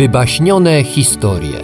Wybaśnione 0.00 0.84
historie. 0.84 1.60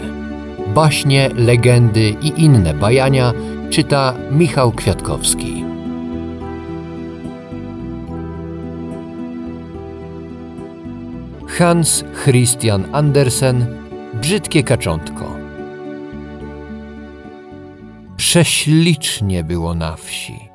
Baśnie, 0.74 1.30
legendy 1.34 2.10
i 2.10 2.42
inne 2.42 2.74
bajania 2.74 3.32
czyta 3.70 4.14
Michał 4.30 4.72
Kwiatkowski. 4.72 5.64
Hans 11.46 12.04
Christian 12.24 12.84
Andersen 12.92 13.66
Brzydkie 14.14 14.62
kaczątko. 14.62 15.36
Prześlicznie 18.16 19.44
było 19.44 19.74
na 19.74 19.96
wsi. 19.96 20.48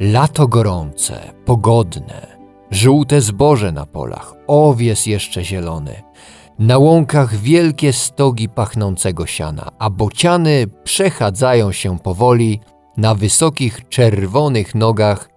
Lato 0.00 0.48
gorące, 0.48 1.32
pogodne, 1.44 2.26
żółte 2.70 3.20
zboże 3.20 3.72
na 3.72 3.86
polach, 3.86 4.34
owies 4.46 5.06
jeszcze 5.06 5.44
zielony– 5.44 6.02
na 6.58 6.78
łąkach 6.78 7.36
wielkie 7.36 7.92
stogi 7.92 8.48
pachnącego 8.48 9.26
siana, 9.26 9.72
a 9.78 9.90
bociany 9.90 10.66
przechadzają 10.84 11.72
się 11.72 11.98
powoli 11.98 12.60
na 12.96 13.14
wysokich 13.14 13.88
czerwonych 13.88 14.74
nogach 14.74 15.28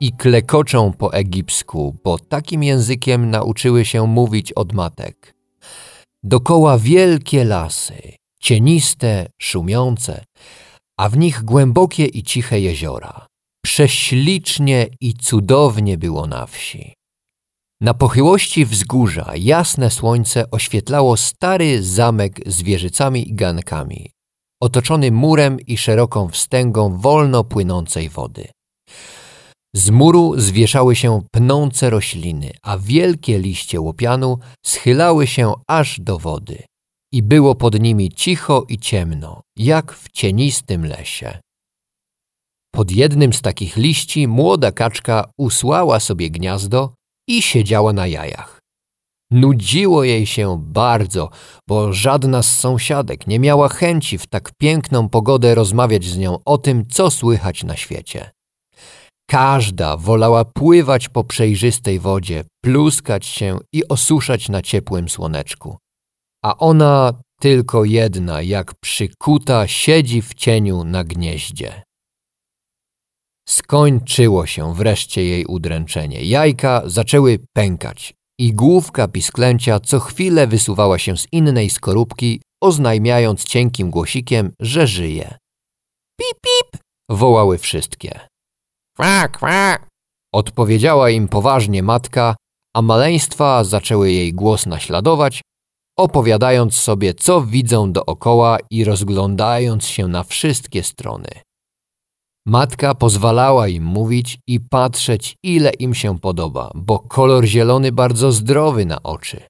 i 0.00 0.12
klekoczą 0.12 0.92
po 0.92 1.12
egipsku, 1.12 1.96
bo 2.04 2.18
takim 2.18 2.62
językiem 2.62 3.30
nauczyły 3.30 3.84
się 3.84 4.06
mówić 4.06 4.52
od 4.52 4.72
matek. 4.72 5.34
Dokoła 6.22 6.78
wielkie 6.78 7.44
lasy, 7.44 8.14
cieniste, 8.40 9.26
szumiące, 9.38 10.24
a 10.98 11.08
w 11.08 11.18
nich 11.18 11.42
głębokie 11.42 12.04
i 12.04 12.22
ciche 12.22 12.60
jeziora. 12.60 13.26
Prześlicznie 13.64 14.86
i 15.00 15.14
cudownie 15.14 15.98
było 15.98 16.26
na 16.26 16.46
wsi. 16.46 16.95
Na 17.80 17.94
pochyłości 17.94 18.66
wzgórza 18.66 19.32
jasne 19.36 19.90
słońce 19.90 20.50
oświetlało 20.50 21.16
stary 21.16 21.82
zamek 21.82 22.40
z 22.46 22.62
wieżycami 22.62 23.28
i 23.28 23.34
gankami, 23.34 24.10
otoczony 24.62 25.10
murem 25.12 25.60
i 25.60 25.78
szeroką 25.78 26.28
wstęgą 26.28 26.98
wolno 26.98 27.44
płynącej 27.44 28.08
wody. 28.08 28.48
Z 29.74 29.90
muru 29.90 30.40
zwieszały 30.40 30.96
się 30.96 31.22
pnące 31.32 31.90
rośliny, 31.90 32.50
a 32.62 32.78
wielkie 32.78 33.38
liście 33.38 33.80
łopianu 33.80 34.38
schylały 34.66 35.26
się 35.26 35.52
aż 35.68 36.00
do 36.00 36.18
wody. 36.18 36.64
I 37.12 37.22
było 37.22 37.54
pod 37.54 37.80
nimi 37.80 38.12
cicho 38.12 38.64
i 38.68 38.78
ciemno, 38.78 39.42
jak 39.56 39.92
w 39.92 40.10
cienistym 40.10 40.86
lesie. 40.86 41.38
Pod 42.74 42.90
jednym 42.90 43.32
z 43.32 43.42
takich 43.42 43.76
liści 43.76 44.28
młoda 44.28 44.72
kaczka 44.72 45.30
usłała 45.38 46.00
sobie 46.00 46.30
gniazdo 46.30 46.94
i 47.28 47.42
siedziała 47.42 47.92
na 47.92 48.06
jajach. 48.06 48.60
Nudziło 49.30 50.04
jej 50.04 50.26
się 50.26 50.62
bardzo, 50.62 51.30
bo 51.68 51.92
żadna 51.92 52.42
z 52.42 52.58
sąsiadek 52.58 53.26
nie 53.26 53.40
miała 53.40 53.68
chęci 53.68 54.18
w 54.18 54.26
tak 54.26 54.50
piękną 54.58 55.08
pogodę 55.08 55.54
rozmawiać 55.54 56.04
z 56.04 56.18
nią 56.18 56.38
o 56.44 56.58
tym, 56.58 56.86
co 56.86 57.10
słychać 57.10 57.64
na 57.64 57.76
świecie. 57.76 58.30
Każda 59.30 59.96
wolała 59.96 60.44
pływać 60.44 61.08
po 61.08 61.24
przejrzystej 61.24 61.98
wodzie, 61.98 62.44
pluskać 62.64 63.26
się 63.26 63.58
i 63.72 63.88
osuszać 63.88 64.48
na 64.48 64.62
ciepłym 64.62 65.08
słoneczku. 65.08 65.76
A 66.44 66.56
ona 66.56 67.12
tylko 67.40 67.84
jedna, 67.84 68.42
jak 68.42 68.74
przykuta, 68.74 69.66
siedzi 69.66 70.22
w 70.22 70.34
cieniu 70.34 70.84
na 70.84 71.04
gnieździe. 71.04 71.82
Skończyło 73.48 74.46
się 74.46 74.74
wreszcie 74.74 75.24
jej 75.24 75.46
udręczenie. 75.46 76.22
Jajka 76.22 76.82
zaczęły 76.84 77.38
pękać 77.52 78.14
i 78.40 78.54
główka 78.54 79.08
pisklęcia 79.08 79.80
co 79.80 80.00
chwilę 80.00 80.46
wysuwała 80.46 80.98
się 80.98 81.16
z 81.16 81.26
innej 81.32 81.70
skorupki, 81.70 82.40
oznajmiając 82.62 83.44
cienkim 83.44 83.90
głosikiem, 83.90 84.52
że 84.60 84.86
żyje. 84.86 85.38
Pip, 86.20 86.40
pip! 86.40 86.82
wołały 87.10 87.58
wszystkie. 87.58 88.20
Kwa, 88.96 89.28
kwa! 89.28 89.78
Odpowiedziała 90.34 91.10
im 91.10 91.28
poważnie 91.28 91.82
matka, 91.82 92.36
a 92.76 92.82
maleństwa 92.82 93.64
zaczęły 93.64 94.12
jej 94.12 94.34
głos 94.34 94.66
naśladować, 94.66 95.42
opowiadając 95.98 96.78
sobie, 96.78 97.14
co 97.14 97.42
widzą 97.42 97.92
dookoła 97.92 98.58
i 98.70 98.84
rozglądając 98.84 99.86
się 99.86 100.08
na 100.08 100.22
wszystkie 100.22 100.82
strony. 100.82 101.28
Matka 102.46 102.94
pozwalała 102.94 103.68
im 103.68 103.84
mówić 103.84 104.38
i 104.46 104.60
patrzeć, 104.60 105.36
ile 105.42 105.70
im 105.70 105.94
się 105.94 106.18
podoba, 106.18 106.70
bo 106.74 106.98
kolor 106.98 107.44
zielony 107.44 107.92
bardzo 107.92 108.32
zdrowy 108.32 108.86
na 108.86 109.02
oczy. 109.02 109.42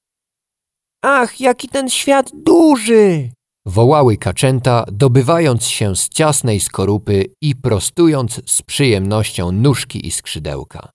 Ach, 1.02 1.40
jaki 1.40 1.68
ten 1.68 1.90
świat 1.90 2.30
duży! 2.34 3.30
Wołały 3.66 4.16
kaczęta, 4.16 4.84
dobywając 4.92 5.64
się 5.64 5.96
z 5.96 6.08
ciasnej 6.08 6.60
skorupy 6.60 7.24
i 7.42 7.56
prostując 7.56 8.40
z 8.46 8.62
przyjemnością 8.62 9.52
nóżki 9.52 10.06
i 10.06 10.10
skrzydełka. 10.10 10.90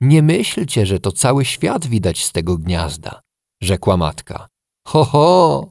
Nie 0.00 0.22
myślcie, 0.22 0.86
że 0.86 1.00
to 1.00 1.12
cały 1.12 1.44
świat 1.44 1.86
widać 1.86 2.24
z 2.24 2.32
tego 2.32 2.58
gniazda, 2.58 3.20
rzekła 3.62 3.96
matka. 3.96 4.48
Ho, 4.88 5.04
ho! 5.04 5.68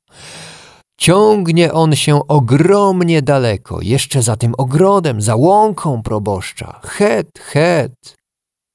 Ciągnie 0.99 1.73
on 1.73 1.95
się 1.95 2.27
ogromnie 2.27 3.21
daleko, 3.21 3.81
jeszcze 3.81 4.21
za 4.21 4.35
tym 4.35 4.53
ogrodem, 4.57 5.21
za 5.21 5.35
łąką 5.35 6.03
proboszcza. 6.03 6.79
Het, 6.83 7.39
het. 7.39 8.15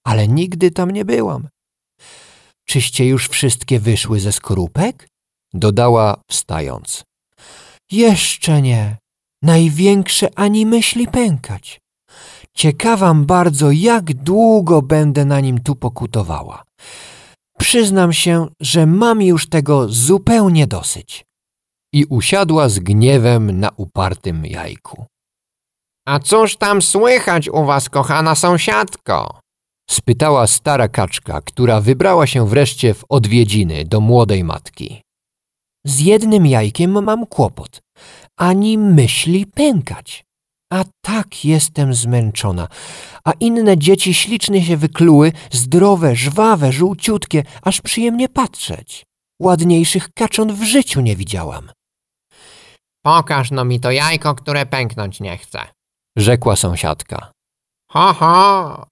Ale 0.07 0.29
nigdy 0.29 0.71
tam 0.71 0.91
nie 0.91 1.05
byłam. 1.05 1.49
Czyście 2.69 3.07
już 3.07 3.29
wszystkie 3.29 3.81
wyszły 3.81 4.21
ze 4.21 4.33
skorupek? 4.33 5.09
Dodała 5.55 6.21
wstając. 6.31 7.05
Jeszcze 7.91 8.63
nie. 8.63 8.97
Największe 9.43 10.29
ani 10.37 10.67
myśli 10.67 11.09
pękać. 11.09 11.81
Ciekawam 12.55 13.27
bardzo, 13.27 13.71
jak 13.71 14.15
długo 14.15 14.83
będę 14.83 15.25
na 15.25 15.41
nim 15.41 15.61
tu 15.61 15.77
pokutowała. 15.77 16.63
Przyznam 17.59 18.13
się, 18.13 18.47
że 18.61 18.87
mam 18.87 19.23
już 19.23 19.49
tego 19.49 19.89
zupełnie 19.89 20.67
dosyć 20.67 21.25
i 21.95 22.05
usiadła 22.05 22.69
z 22.69 22.79
gniewem 22.79 23.61
na 23.61 23.71
upartym 23.77 24.47
jajku. 24.47 25.05
A 26.07 26.19
cóż 26.19 26.57
tam 26.57 26.83
słychać 26.83 27.49
u 27.49 27.65
was, 27.65 27.89
kochana 27.89 28.35
sąsiadko? 28.35 29.41
spytała 29.91 30.47
stara 30.47 30.89
kaczka, 30.89 31.41
która 31.41 31.81
wybrała 31.81 32.27
się 32.27 32.49
wreszcie 32.49 32.95
w 32.95 33.05
odwiedziny 33.09 33.85
do 33.85 34.01
młodej 34.01 34.45
matki. 34.45 35.03
Z 35.87 36.01
jednym 36.01 36.47
jajkiem 36.47 37.05
mam 37.05 37.27
kłopot, 37.27 37.81
ani 38.39 38.79
myśli 38.79 39.47
pękać. 39.47 40.25
A 40.73 40.85
tak 41.05 41.45
jestem 41.45 41.95
zmęczona, 41.95 42.69
a 43.25 43.33
inne 43.41 43.79
dzieci 43.79 44.15
ślicznie 44.15 44.65
się 44.65 44.77
wykluły, 44.77 45.33
zdrowe, 45.51 46.17
żwawe, 46.17 46.73
żółciutkie, 46.73 47.43
aż 47.63 47.81
przyjemnie 47.81 48.29
patrzeć. 48.29 49.05
Ładniejszych 49.43 50.09
kacząt 50.15 50.53
w 50.53 50.63
życiu 50.63 51.01
nie 51.01 51.17
widziałam. 51.17 51.71
Pokaż 53.05 53.51
no 53.51 53.65
mi 53.65 53.81
to 53.81 53.91
jajko, 53.91 54.35
które 54.35 54.67
pęknąć 54.67 55.21
nie 55.21 55.39
chce. 55.39 55.61
Rzekła 56.17 56.57
sąsiadka. 56.57 57.33
Ho, 57.91 58.13
ho, 58.13 58.87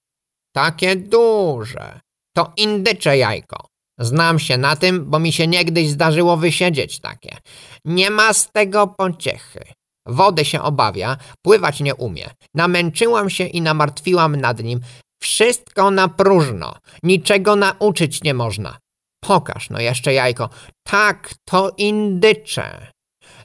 takie 0.55 0.95
duże. 0.95 1.99
To 2.35 2.53
indycze 2.57 3.17
jajko. 3.17 3.65
Znam 3.99 4.39
się 4.39 4.57
na 4.57 4.75
tym, 4.75 5.05
bo 5.05 5.19
mi 5.19 5.33
się 5.33 5.47
niegdyś 5.47 5.89
zdarzyło 5.89 6.37
wysiedzieć 6.37 6.99
takie. 6.99 7.37
Nie 7.85 8.09
ma 8.09 8.33
z 8.33 8.51
tego 8.51 8.87
pociechy. 8.87 9.63
Wody 10.05 10.45
się 10.45 10.61
obawia, 10.61 11.17
pływać 11.45 11.79
nie 11.79 11.95
umie. 11.95 12.29
Namęczyłam 12.55 13.29
się 13.29 13.45
i 13.45 13.61
namartwiłam 13.61 14.35
nad 14.35 14.63
nim. 14.63 14.79
Wszystko 15.21 15.91
na 15.91 16.07
próżno. 16.07 16.75
Niczego 17.03 17.55
nauczyć 17.55 18.23
nie 18.23 18.33
można. 18.33 18.77
Pokaż 19.23 19.69
no 19.69 19.79
jeszcze 19.79 20.13
jajko. 20.13 20.49
Tak, 20.83 21.33
to 21.45 21.71
indycze. 21.77 22.92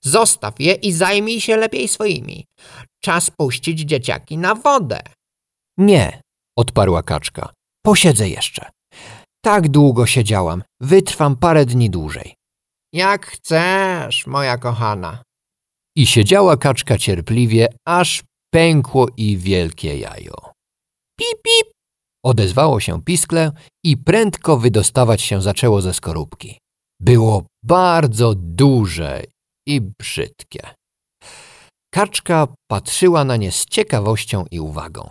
Zostaw 0.05 0.61
je 0.61 0.73
i 0.73 0.93
zajmij 0.93 1.41
się 1.41 1.57
lepiej 1.57 1.89
swoimi. 1.89 2.45
Czas 3.05 3.31
puścić 3.31 3.81
dzieciaki 3.81 4.39
na 4.39 4.55
wodę. 4.55 5.01
Nie, 5.79 6.21
odparła 6.59 7.03
kaczka. 7.03 7.53
Posiedzę 7.87 8.29
jeszcze. 8.29 8.71
Tak 9.45 9.69
długo 9.69 10.07
siedziałam, 10.07 10.63
wytrwam 10.81 11.37
parę 11.37 11.67
dni 11.67 11.91
dłużej. 11.91 12.35
Jak 12.93 13.27
chcesz, 13.27 14.27
moja 14.27 14.59
kochana. 14.59 15.23
I 15.97 16.07
siedziała 16.07 16.57
kaczka 16.57 16.99
cierpliwie, 16.99 17.69
aż 17.87 18.23
pękło 18.53 19.07
i 19.17 19.37
wielkie 19.37 19.99
jajo. 19.99 20.53
Pip, 21.19 21.43
pip! 21.43 21.73
Odezwało 22.25 22.81
się 22.81 23.03
piskle 23.03 23.53
i 23.85 23.97
prędko 23.97 24.57
wydostawać 24.57 25.23
się 25.23 25.43
zaczęło 25.43 25.83
ze 25.83 25.95
skorupki. 25.95 26.59
Było 27.01 27.47
bardzo 27.63 28.35
duże 28.35 29.23
i 29.69 29.81
brzydkie. 29.81 30.75
Kaczka 31.95 32.49
patrzyła 32.71 33.25
na 33.25 33.37
nie 33.37 33.53
z 33.53 33.65
ciekawością 33.67 34.45
i 34.51 34.61
uwagą. 34.61 35.11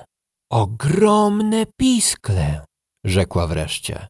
Ogromne 0.51 1.65
piskle, 1.79 2.65
rzekła 3.05 3.47
wreszcie. 3.47 4.07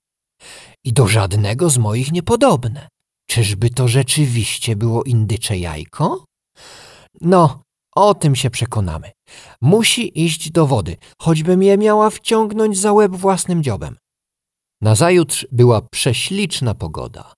I 0.86 0.94
do 0.94 1.08
żadnego 1.08 1.70
z 1.70 1.78
moich 1.78 2.12
niepodobne. 2.12 2.88
Czyżby 3.30 3.70
to 3.70 3.88
rzeczywiście 3.88 4.76
było 4.76 5.04
indycze 5.04 5.58
jajko? 5.58 6.26
No, 7.22 7.62
o 7.96 8.14
tym 8.14 8.36
się 8.36 8.50
przekonamy. 8.50 9.12
Musi 9.62 10.24
iść 10.26 10.52
do 10.52 10.68
wody, 10.68 10.98
choćbym 11.22 11.64
je 11.64 11.78
miała 11.78 12.10
wciągnąć 12.10 12.78
za 12.78 12.94
łeb 12.94 13.12
własnym 13.12 13.64
dziobem. 13.64 13.98
Nazajutrz 14.82 15.48
była 15.52 15.82
prześliczna 15.82 16.74
pogoda. 16.74 17.34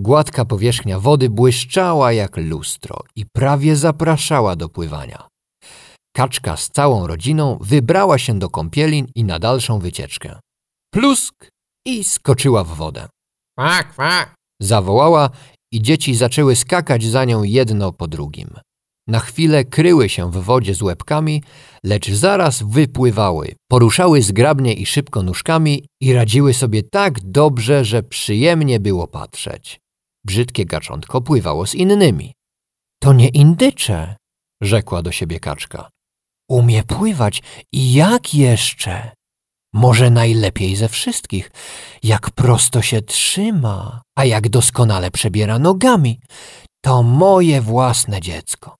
Gładka 0.00 0.44
powierzchnia 0.44 1.00
wody 1.00 1.30
błyszczała 1.30 2.12
jak 2.12 2.36
lustro 2.36 2.96
i 3.16 3.26
prawie 3.26 3.76
zapraszała 3.76 4.56
do 4.56 4.68
pływania. 4.68 5.28
Kaczka 6.16 6.56
z 6.56 6.68
całą 6.68 7.06
rodziną 7.06 7.58
wybrała 7.60 8.18
się 8.18 8.38
do 8.38 8.50
kąpieli 8.50 9.04
i 9.14 9.24
na 9.24 9.38
dalszą 9.38 9.78
wycieczkę. 9.78 10.38
Plusk 10.94 11.48
i 11.86 12.04
skoczyła 12.04 12.64
w 12.64 12.68
wodę. 12.68 13.08
Kwak, 13.58 13.92
kwak. 13.92 14.34
Zawołała 14.62 15.30
i 15.72 15.82
dzieci 15.82 16.14
zaczęły 16.14 16.56
skakać 16.56 17.04
za 17.04 17.24
nią 17.24 17.42
jedno 17.42 17.92
po 17.92 18.08
drugim. 18.08 18.50
Na 19.08 19.20
chwilę 19.20 19.64
kryły 19.64 20.08
się 20.08 20.30
w 20.30 20.34
wodzie 20.34 20.74
z 20.74 20.82
łebkami, 20.82 21.42
lecz 21.84 22.10
zaraz 22.10 22.62
wypływały, 22.62 23.54
poruszały 23.70 24.22
zgrabnie 24.22 24.74
i 24.74 24.86
szybko 24.86 25.22
nóżkami 25.22 25.86
i 26.00 26.12
radziły 26.12 26.54
sobie 26.54 26.82
tak 26.82 27.20
dobrze, 27.20 27.84
że 27.84 28.02
przyjemnie 28.02 28.80
było 28.80 29.06
patrzeć. 29.06 29.80
Brzydkie 30.24 30.64
gaczątko 30.64 31.20
pływało 31.20 31.66
z 31.66 31.74
innymi. 31.74 32.32
To 33.02 33.12
nie 33.12 33.28
indycze, 33.28 34.16
rzekła 34.62 35.02
do 35.02 35.12
siebie 35.12 35.40
kaczka. 35.40 35.90
Umie 36.50 36.82
pływać 36.82 37.42
i 37.72 37.92
jak 37.92 38.34
jeszcze? 38.34 39.12
Może 39.74 40.10
najlepiej 40.10 40.76
ze 40.76 40.88
wszystkich, 40.88 41.50
jak 42.02 42.30
prosto 42.30 42.82
się 42.82 43.02
trzyma, 43.02 44.02
a 44.18 44.24
jak 44.24 44.48
doskonale 44.48 45.10
przebiera 45.10 45.58
nogami. 45.58 46.20
To 46.84 47.02
moje 47.02 47.60
własne 47.60 48.20
dziecko. 48.20 48.76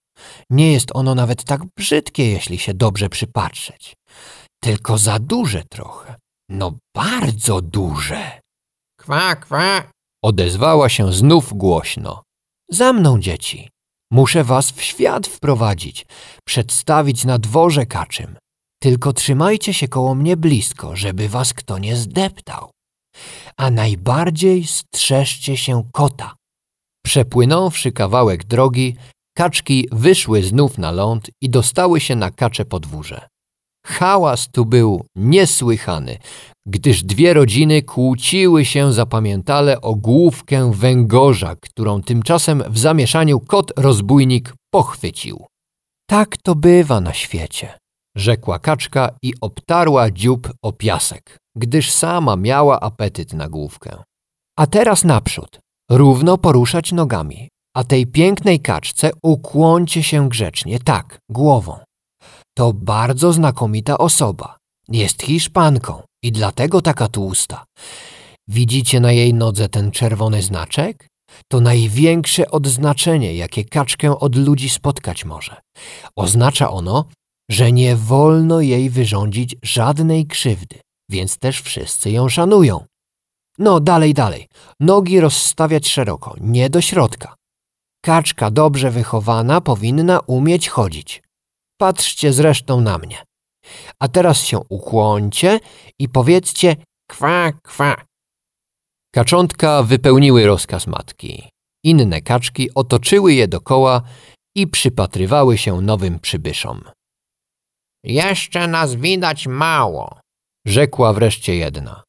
Nie 0.50 0.72
jest 0.72 0.90
ono 0.94 1.14
nawet 1.14 1.44
tak 1.44 1.60
brzydkie, 1.78 2.30
jeśli 2.30 2.58
się 2.58 2.74
dobrze 2.74 3.08
przypatrzeć. 3.08 3.94
Tylko 4.62 4.98
za 4.98 5.18
duże 5.18 5.62
trochę. 5.70 6.14
No 6.48 6.72
bardzo 6.94 7.60
duże. 7.60 8.40
Kwak, 8.98 9.40
kwak. 9.40 9.90
Odezwała 10.24 10.88
się 10.88 11.12
znów 11.12 11.52
głośno. 11.52 12.22
Za 12.70 12.92
mną, 12.92 13.20
dzieci. 13.20 13.68
Muszę 14.12 14.44
was 14.44 14.70
w 14.70 14.82
świat 14.82 15.26
wprowadzić, 15.26 16.06
przedstawić 16.44 17.24
na 17.24 17.38
dworze 17.38 17.86
kaczym. 17.86 18.38
Tylko 18.82 19.12
trzymajcie 19.12 19.74
się 19.74 19.88
koło 19.88 20.14
mnie 20.14 20.36
blisko, 20.36 20.96
żeby 20.96 21.28
was 21.28 21.54
kto 21.54 21.78
nie 21.78 21.96
zdeptał. 21.96 22.70
A 23.56 23.70
najbardziej 23.70 24.66
strzeżcie 24.66 25.56
się 25.56 25.82
kota. 25.92 26.34
Przepłynąwszy 27.04 27.92
kawałek 27.92 28.44
drogi, 28.44 28.96
kaczki 29.36 29.88
wyszły 29.92 30.42
znów 30.42 30.78
na 30.78 30.90
ląd 30.90 31.30
i 31.42 31.50
dostały 31.50 32.00
się 32.00 32.16
na 32.16 32.30
kacze 32.30 32.64
podwórze. 32.64 33.28
Hałas 33.86 34.48
tu 34.52 34.64
był 34.64 35.04
niesłychany, 35.16 36.18
gdyż 36.66 37.02
dwie 37.02 37.34
rodziny 37.34 37.82
kłóciły 37.82 38.64
się 38.64 38.92
zapamiętale 38.92 39.80
o 39.80 39.94
główkę 39.94 40.72
węgorza, 40.74 41.56
którą 41.56 42.02
tymczasem 42.02 42.62
w 42.68 42.78
zamieszaniu 42.78 43.40
kot 43.40 43.72
rozbójnik 43.76 44.54
pochwycił. 44.70 45.46
Tak 46.08 46.36
to 46.36 46.54
bywa 46.54 47.00
na 47.00 47.12
świecie, 47.12 47.78
rzekła 48.16 48.58
kaczka 48.58 49.10
i 49.22 49.34
obtarła 49.40 50.10
dziób 50.10 50.52
o 50.62 50.72
piasek, 50.72 51.38
gdyż 51.56 51.92
sama 51.92 52.36
miała 52.36 52.80
apetyt 52.80 53.32
na 53.32 53.48
główkę. 53.48 54.02
A 54.58 54.66
teraz 54.66 55.04
naprzód, 55.04 55.60
równo 55.90 56.38
poruszać 56.38 56.92
nogami, 56.92 57.48
a 57.76 57.84
tej 57.84 58.06
pięknej 58.06 58.60
kaczce 58.60 59.10
ukłoncie 59.22 60.02
się 60.02 60.28
grzecznie, 60.28 60.78
tak, 60.78 61.18
głową. 61.30 61.78
To 62.56 62.72
bardzo 62.72 63.32
znakomita 63.32 63.98
osoba. 63.98 64.56
Jest 64.88 65.22
Hiszpanką 65.22 66.02
i 66.22 66.32
dlatego 66.32 66.82
taka 66.82 67.08
tłusta. 67.08 67.64
Widzicie 68.48 69.00
na 69.00 69.12
jej 69.12 69.34
nodze 69.34 69.68
ten 69.68 69.90
czerwony 69.90 70.42
znaczek? 70.42 71.08
To 71.48 71.60
największe 71.60 72.50
odznaczenie, 72.50 73.34
jakie 73.34 73.64
kaczkę 73.64 74.18
od 74.18 74.36
ludzi 74.36 74.68
spotkać 74.68 75.24
może. 75.24 75.60
Oznacza 76.16 76.70
ono, 76.70 77.04
że 77.50 77.72
nie 77.72 77.96
wolno 77.96 78.60
jej 78.60 78.90
wyrządzić 78.90 79.56
żadnej 79.62 80.26
krzywdy, 80.26 80.80
więc 81.10 81.38
też 81.38 81.60
wszyscy 81.60 82.10
ją 82.10 82.28
szanują. 82.28 82.84
No, 83.58 83.80
dalej, 83.80 84.14
dalej. 84.14 84.48
Nogi 84.80 85.20
rozstawiać 85.20 85.88
szeroko, 85.88 86.34
nie 86.40 86.70
do 86.70 86.80
środka. 86.80 87.34
Kaczka 88.04 88.50
dobrze 88.50 88.90
wychowana 88.90 89.60
powinna 89.60 90.20
umieć 90.20 90.68
chodzić. 90.68 91.22
Patrzcie 91.78 92.32
zresztą 92.32 92.80
na 92.80 92.98
mnie. 92.98 93.24
A 93.98 94.08
teraz 94.08 94.44
się 94.44 94.58
ukłoncie 94.68 95.60
i 95.98 96.08
powiedzcie 96.08 96.76
kwa, 97.10 97.52
kwa. 97.52 98.04
Kaczątka 99.14 99.82
wypełniły 99.82 100.46
rozkaz 100.46 100.86
matki. 100.86 101.48
Inne 101.84 102.22
kaczki 102.22 102.74
otoczyły 102.74 103.34
je 103.34 103.48
dokoła 103.48 104.02
i 104.56 104.66
przypatrywały 104.66 105.58
się 105.58 105.80
nowym 105.80 106.20
przybyszom. 106.20 106.82
Jeszcze 108.04 108.66
nas 108.68 108.94
widać 108.94 109.46
mało. 109.46 110.20
Rzekła 110.66 111.12
wreszcie 111.12 111.56
jedna. 111.56 112.02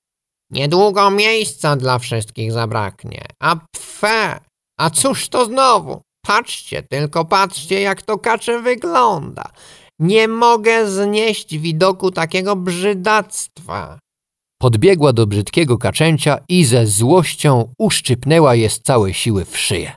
Niedługo 0.52 1.12
miejsca 1.12 1.76
dla 1.76 2.00
wszystkich 2.00 2.52
zabraknie. 2.52 3.26
A 3.40 3.56
pfe, 3.56 4.40
a 4.80 4.90
cóż 4.90 5.30
to 5.30 5.46
znowu? 5.46 6.02
Patrzcie, 6.26 6.84
tylko 6.84 7.26
patrzcie, 7.26 7.82
jak 7.82 8.02
to 8.02 8.18
kacze 8.18 8.62
wygląda. 8.62 9.44
Nie 10.02 10.28
mogę 10.28 10.92
znieść 10.92 11.58
widoku 11.58 12.12
takiego 12.12 12.56
brzydactwa. 12.56 14.00
Podbiegła 14.62 15.14
do 15.14 15.28
brzydkiego 15.28 15.78
kaczęcia 15.78 16.40
i 16.50 16.66
ze 16.66 16.88
złością 16.88 17.74
uszczypnęła 17.78 18.56
je 18.56 18.70
z 18.70 18.80
całej 18.80 19.14
siły 19.14 19.46
w 19.46 19.58
szyję. 19.58 19.92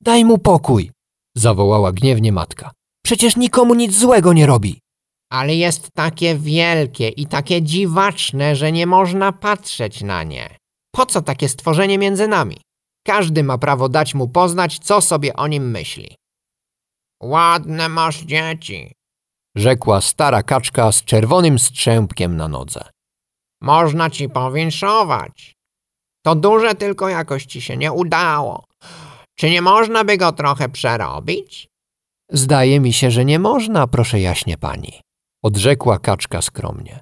Daj 0.00 0.24
mu 0.24 0.38
pokój, 0.38 0.90
zawołała 1.36 1.92
gniewnie 1.92 2.32
matka. 2.32 2.70
Przecież 3.04 3.36
nikomu 3.36 3.74
nic 3.74 3.98
złego 3.98 4.32
nie 4.32 4.46
robi. 4.46 4.80
Ale 5.32 5.54
jest 5.54 5.90
takie 5.94 6.34
wielkie 6.34 7.08
i 7.08 7.26
takie 7.26 7.62
dziwaczne, 7.62 8.56
że 8.56 8.72
nie 8.72 8.86
można 8.86 9.32
patrzeć 9.32 10.02
na 10.02 10.22
nie. 10.22 10.56
Po 10.94 11.06
co 11.06 11.22
takie 11.22 11.48
stworzenie 11.48 11.98
między 11.98 12.28
nami? 12.28 12.56
Każdy 13.06 13.44
ma 13.44 13.58
prawo 13.58 13.88
dać 13.88 14.14
mu 14.14 14.28
poznać, 14.28 14.78
co 14.78 15.00
sobie 15.00 15.36
o 15.36 15.46
nim 15.46 15.70
myśli. 15.70 16.16
Ładne 17.22 17.88
masz 17.88 18.20
dzieci, 18.20 18.92
rzekła 19.58 20.00
stara 20.00 20.42
kaczka 20.42 20.92
z 20.92 21.04
czerwonym 21.04 21.58
strzępkiem 21.58 22.36
na 22.36 22.48
nodze. 22.48 22.80
Można 23.62 24.10
ci 24.10 24.28
powinszować. 24.28 25.54
To 26.24 26.34
duże 26.34 26.74
tylko 26.74 27.08
jakoś 27.08 27.46
ci 27.46 27.60
się 27.60 27.76
nie 27.76 27.92
udało. 27.92 28.64
Czy 29.38 29.50
nie 29.50 29.62
można 29.62 30.04
by 30.04 30.16
go 30.16 30.32
trochę 30.32 30.68
przerobić? 30.68 31.68
Zdaje 32.30 32.80
mi 32.80 32.92
się, 32.92 33.10
że 33.10 33.24
nie 33.24 33.38
można, 33.38 33.86
proszę 33.86 34.20
jaśnie 34.20 34.58
pani, 34.58 35.00
odrzekła 35.44 35.98
kaczka 35.98 36.42
skromnie. 36.42 37.00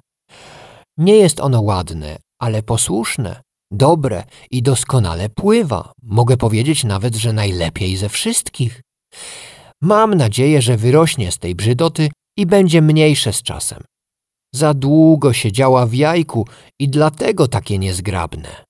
Nie 0.97 1.17
jest 1.17 1.39
ono 1.39 1.61
ładne, 1.61 2.17
ale 2.39 2.63
posłuszne, 2.63 3.41
dobre 3.71 4.23
i 4.51 4.61
doskonale 4.61 5.29
pływa. 5.29 5.91
Mogę 6.03 6.37
powiedzieć 6.37 6.83
nawet, 6.83 7.15
że 7.15 7.33
najlepiej 7.33 7.97
ze 7.97 8.09
wszystkich. 8.09 8.81
Mam 9.81 10.15
nadzieję, 10.15 10.61
że 10.61 10.77
wyrośnie 10.77 11.31
z 11.31 11.37
tej 11.37 11.55
brzydoty 11.55 12.09
i 12.37 12.45
będzie 12.45 12.81
mniejsze 12.81 13.33
z 13.33 13.43
czasem. 13.43 13.83
Za 14.55 14.73
długo 14.73 15.33
siedziała 15.33 15.85
w 15.85 15.93
jajku 15.93 16.47
i 16.79 16.89
dlatego 16.89 17.47
takie 17.47 17.77
niezgrabne. 17.77 18.65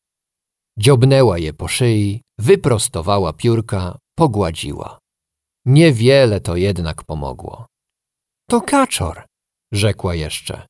Dziobnęła 0.80 1.38
je 1.38 1.54
po 1.54 1.68
szyi, 1.68 2.22
wyprostowała 2.40 3.34
piórka, 3.34 3.98
pogładziła. 4.18 5.00
Niewiele 5.66 6.42
to 6.42 6.56
jednak 6.56 7.04
pomogło. 7.04 7.66
To 8.50 8.62
kaczor, 8.62 9.26
rzekła 9.74 10.16
jeszcze. 10.16 10.68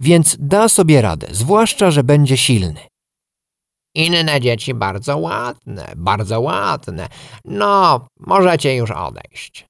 Więc 0.00 0.36
da 0.38 0.68
sobie 0.68 1.02
radę, 1.02 1.26
zwłaszcza, 1.30 1.90
że 1.90 2.04
będzie 2.04 2.36
silny. 2.36 2.80
Inne 3.94 4.40
dzieci 4.40 4.74
bardzo 4.74 5.18
ładne, 5.18 5.92
bardzo 5.96 6.40
ładne. 6.40 7.08
No, 7.44 8.06
możecie 8.20 8.76
już 8.76 8.90
odejść. 8.90 9.69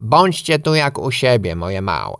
Bądźcie 0.00 0.58
tu 0.58 0.74
jak 0.74 0.98
u 0.98 1.10
siebie, 1.10 1.56
moje 1.56 1.82
małe. 1.82 2.16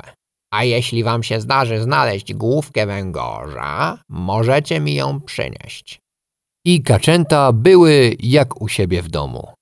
A 0.53 0.65
jeśli 0.65 1.05
wam 1.05 1.23
się 1.23 1.41
zdarzy 1.41 1.83
znaleźć 1.83 2.35
główkę 2.35 2.87
węgorza, 2.87 3.99
możecie 4.09 4.81
mi 4.81 4.95
ją 4.95 5.21
przynieść. 5.21 6.01
I 6.65 6.83
kaczęta 6.83 7.53
były 7.53 8.17
jak 8.21 8.63
u 8.63 8.69
siebie 8.69 9.03
w 9.03 9.09
domu. 9.09 9.53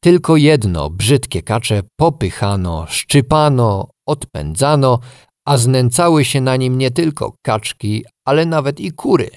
Tylko 0.00 0.36
jedno 0.36 0.90
brzydkie 0.90 1.42
kacze 1.42 1.82
popychano, 1.96 2.86
szczypano, 2.88 3.90
odpędzano, 4.06 4.98
a 5.46 5.56
znęcały 5.56 6.24
się 6.24 6.40
na 6.40 6.56
nim 6.56 6.78
nie 6.78 6.90
tylko 6.90 7.34
kaczki, 7.42 8.04
ale 8.24 8.46
nawet 8.46 8.80
i 8.80 8.92
kury. 8.92 9.30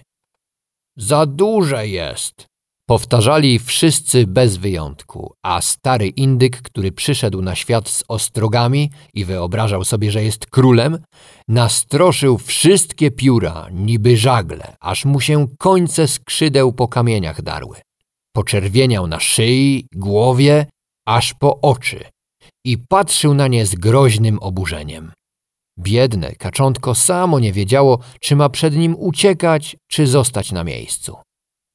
Za 0.98 1.26
duże 1.26 1.88
jest, 1.88 2.46
Powtarzali 2.92 3.60
wszyscy 3.60 4.28
bez 4.28 4.58
wyjątku, 4.58 5.34
a 5.44 5.62
stary 5.62 6.08
indyk, 6.08 6.62
który 6.62 6.92
przyszedł 6.92 7.42
na 7.42 7.56
świat 7.56 7.90
z 7.90 8.04
ostrogami 8.08 8.90
i 9.14 9.26
wyobrażał 9.26 9.84
sobie, 9.84 10.12
że 10.12 10.24
jest 10.24 10.46
królem, 10.46 11.00
nastroszył 11.48 12.38
wszystkie 12.38 13.12
pióra, 13.12 13.68
niby 13.72 14.18
żagle, 14.18 14.76
aż 14.80 15.06
mu 15.06 15.20
się 15.20 15.48
końce 15.60 16.08
skrzydeł 16.08 16.74
po 16.74 16.88
kamieniach 16.88 17.42
darły. 17.42 17.78
Poczerwieniał 18.36 19.08
na 19.08 19.20
szyi, 19.20 19.86
głowie, 19.96 20.66
aż 21.08 21.34
po 21.34 21.62
oczy 21.62 22.06
i 22.66 22.78
patrzył 22.78 23.34
na 23.34 23.48
nie 23.48 23.66
z 23.66 23.76
groźnym 23.76 24.40
oburzeniem. 24.40 25.12
Biedne 25.80 26.36
kaczątko 26.36 26.96
samo 26.96 27.40
nie 27.40 27.54
wiedziało, 27.54 28.00
czy 28.22 28.36
ma 28.36 28.50
przed 28.50 28.76
nim 28.76 28.96
uciekać, 29.00 29.76
czy 29.88 30.08
zostać 30.08 30.52
na 30.52 30.64
miejscu. 30.64 31.18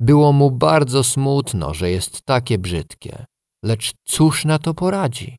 Było 0.01 0.33
mu 0.33 0.51
bardzo 0.51 1.05
smutno, 1.05 1.75
że 1.75 1.91
jest 1.91 2.23
takie 2.23 2.59
brzydkie, 2.59 3.25
lecz 3.65 3.93
cóż 4.05 4.45
na 4.45 4.59
to 4.59 4.75
poradzi? 4.75 5.37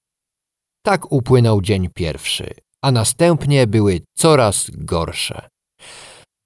Tak 0.86 1.12
upłynął 1.12 1.62
dzień 1.62 1.90
pierwszy, 1.96 2.54
a 2.82 2.92
następnie 2.92 3.68
były 3.68 4.02
coraz 4.16 4.70
gorsze. 4.74 5.48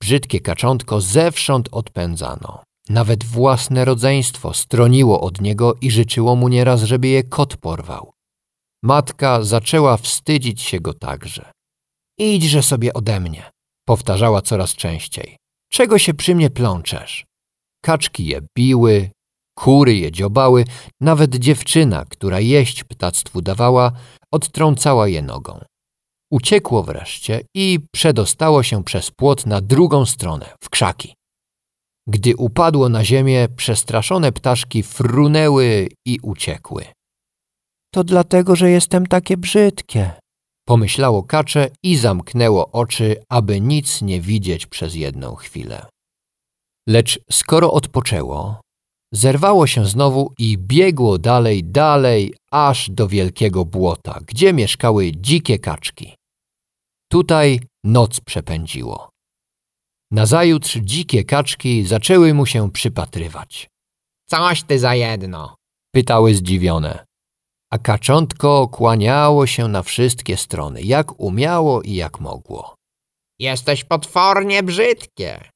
Brzydkie 0.02 0.40
kaczątko 0.40 1.02
zewsząd 1.02 1.70
odpędzano. 1.72 2.64
Nawet 2.90 3.24
własne 3.24 3.86
rodzeństwo 3.86 4.54
stroniło 4.54 5.22
od 5.22 5.42
niego 5.42 5.76
i 5.82 5.92
życzyło 5.92 6.36
mu 6.36 6.48
nieraz, 6.48 6.84
żeby 6.84 7.08
je 7.08 7.24
kot 7.24 7.58
porwał. 7.58 8.12
Matka 8.84 9.44
zaczęła 9.44 9.98
wstydzić 9.98 10.62
się 10.62 10.80
go 10.80 10.94
także. 10.94 11.52
Idźże 12.18 12.64
sobie 12.64 12.94
ode 12.94 13.20
mnie, 13.20 13.52
powtarzała 13.88 14.42
coraz 14.42 14.76
częściej. 14.76 15.38
Czego 15.72 16.00
się 16.00 16.14
przy 16.14 16.36
mnie 16.36 16.50
plączesz? 16.50 17.26
Kaczki 17.82 18.26
je 18.26 18.42
biły, 18.58 19.12
kury 19.58 19.96
je 19.96 20.12
dziobały, 20.12 20.66
nawet 21.02 21.36
dziewczyna, 21.36 22.06
która 22.06 22.40
jeść 22.40 22.84
ptactwu 22.84 23.42
dawała, 23.42 23.92
odtrącała 24.32 25.08
je 25.08 25.22
nogą. 25.22 25.60
Uciekło 26.32 26.84
wreszcie 26.84 27.42
i 27.56 27.80
przedostało 27.92 28.64
się 28.64 28.84
przez 28.84 29.12
płot 29.12 29.46
na 29.46 29.62
drugą 29.62 30.06
stronę, 30.06 30.54
w 30.64 30.70
krzaki. 30.70 31.16
Gdy 32.08 32.36
upadło 32.36 32.90
na 32.90 33.06
ziemię, 33.06 33.48
przestraszone 33.56 34.32
ptaszki 34.32 34.84
frunęły 34.84 35.88
i 36.06 36.20
uciekły. 36.22 36.86
To 37.94 38.04
dlatego, 38.04 38.56
że 38.56 38.72
jestem 38.72 39.08
takie 39.08 39.38
brzydkie, 39.38 40.12
pomyślało 40.68 41.24
kacze 41.24 41.70
i 41.84 41.98
zamknęło 41.98 42.72
oczy, 42.72 43.24
aby 43.30 43.62
nic 43.62 44.02
nie 44.02 44.22
widzieć 44.22 44.66
przez 44.66 44.96
jedną 44.96 45.36
chwilę. 45.36 45.86
Lecz 46.88 47.20
skoro 47.32 47.74
odpoczęło, 47.74 48.62
zerwało 49.14 49.68
się 49.68 49.86
znowu 49.86 50.34
i 50.38 50.58
biegło 50.58 51.18
dalej, 51.18 51.64
dalej, 51.64 52.34
aż 52.52 52.90
do 52.90 53.08
wielkiego 53.08 53.66
błota, 53.66 54.20
gdzie 54.28 54.54
mieszkały 54.54 55.12
dzikie 55.12 55.60
kaczki. 55.60 56.16
Tutaj 57.12 57.60
noc 57.84 58.20
przepędziło. 58.20 59.10
Nazajutrz 60.12 60.78
dzikie 60.78 61.24
kaczki 61.24 61.86
zaczęły 61.86 62.34
mu 62.34 62.46
się 62.46 62.72
przypatrywać. 62.72 63.68
Coś 64.30 64.64
ty 64.64 64.80
za 64.80 64.96
jedno. 64.96 65.56
Pytały 65.96 66.36
zdziwione. 66.36 67.06
A 67.72 67.78
kaczątko 67.78 68.68
kłaniało 68.68 69.48
się 69.48 69.68
na 69.68 69.84
wszystkie 69.84 70.38
strony, 70.38 70.82
jak 70.82 71.20
umiało 71.20 71.82
i 71.82 71.94
jak 71.94 72.20
mogło. 72.20 72.76
Jesteś 73.40 73.84
potwornie 73.84 74.64
brzydkie. 74.64 75.50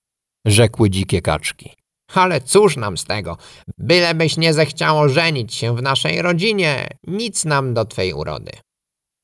Rzekły 0.46 0.90
dzikie 0.90 1.22
kaczki. 1.22 1.74
Ale 2.14 2.42
cóż 2.42 2.78
nam 2.78 2.98
z 2.98 3.04
tego? 3.04 3.38
Bylebyś 3.78 4.38
nie 4.38 4.54
zechciało 4.54 5.10
żenić 5.10 5.54
się 5.54 5.76
w 5.76 5.82
naszej 5.82 6.22
rodzinie, 6.22 6.88
nic 7.08 7.46
nam 7.46 7.74
do 7.74 7.86
twej 7.86 8.14
urody. 8.14 8.52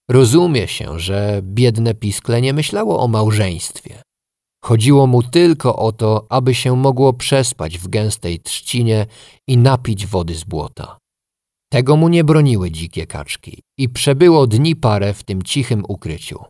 Rozumie 0.10 0.68
się, 0.68 1.00
że 1.00 1.42
biedne 1.44 1.94
piskle 1.94 2.42
nie 2.42 2.54
myślało 2.54 3.00
o 3.00 3.08
małżeństwie. 3.08 4.01
Chodziło 4.63 5.08
mu 5.08 5.24
tylko 5.24 5.75
o 5.75 5.92
to, 5.92 6.25
aby 6.30 6.56
się 6.56 6.75
mogło 6.75 7.13
przespać 7.13 7.78
w 7.78 7.88
gęstej 7.88 8.40
trzcinie 8.40 9.06
i 9.48 9.58
napić 9.58 10.08
wody 10.08 10.36
z 10.36 10.44
błota. 10.44 10.98
Tego 11.72 11.96
mu 11.98 12.10
nie 12.10 12.24
broniły 12.24 12.72
dzikie 12.72 13.08
kaczki 13.08 13.62
i 13.78 13.90
przebyło 13.90 14.48
dni 14.48 14.75
parę 14.75 15.13
w 15.13 15.24
tym 15.24 15.42
cichym 15.42 15.84
ukryciu. 15.88 16.44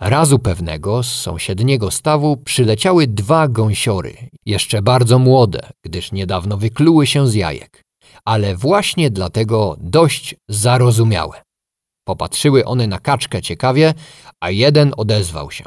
Razu 0.00 0.38
pewnego 0.38 1.02
z 1.02 1.12
sąsiedniego 1.12 1.90
stawu 1.90 2.36
przyleciały 2.36 3.06
dwa 3.06 3.48
gąsiory, 3.48 4.16
jeszcze 4.46 4.82
bardzo 4.82 5.18
młode, 5.18 5.70
gdyż 5.84 6.12
niedawno 6.12 6.56
wykluły 6.56 7.06
się 7.06 7.26
z 7.26 7.34
jajek, 7.34 7.82
ale 8.24 8.56
właśnie 8.56 9.10
dlatego 9.10 9.76
dość 9.80 10.34
zarozumiałe. 10.48 11.42
Popatrzyły 12.04 12.64
one 12.64 12.86
na 12.86 12.98
kaczkę 12.98 13.42
ciekawie, 13.42 13.94
a 14.40 14.50
jeden 14.50 14.92
odezwał 14.96 15.50
się. 15.50 15.64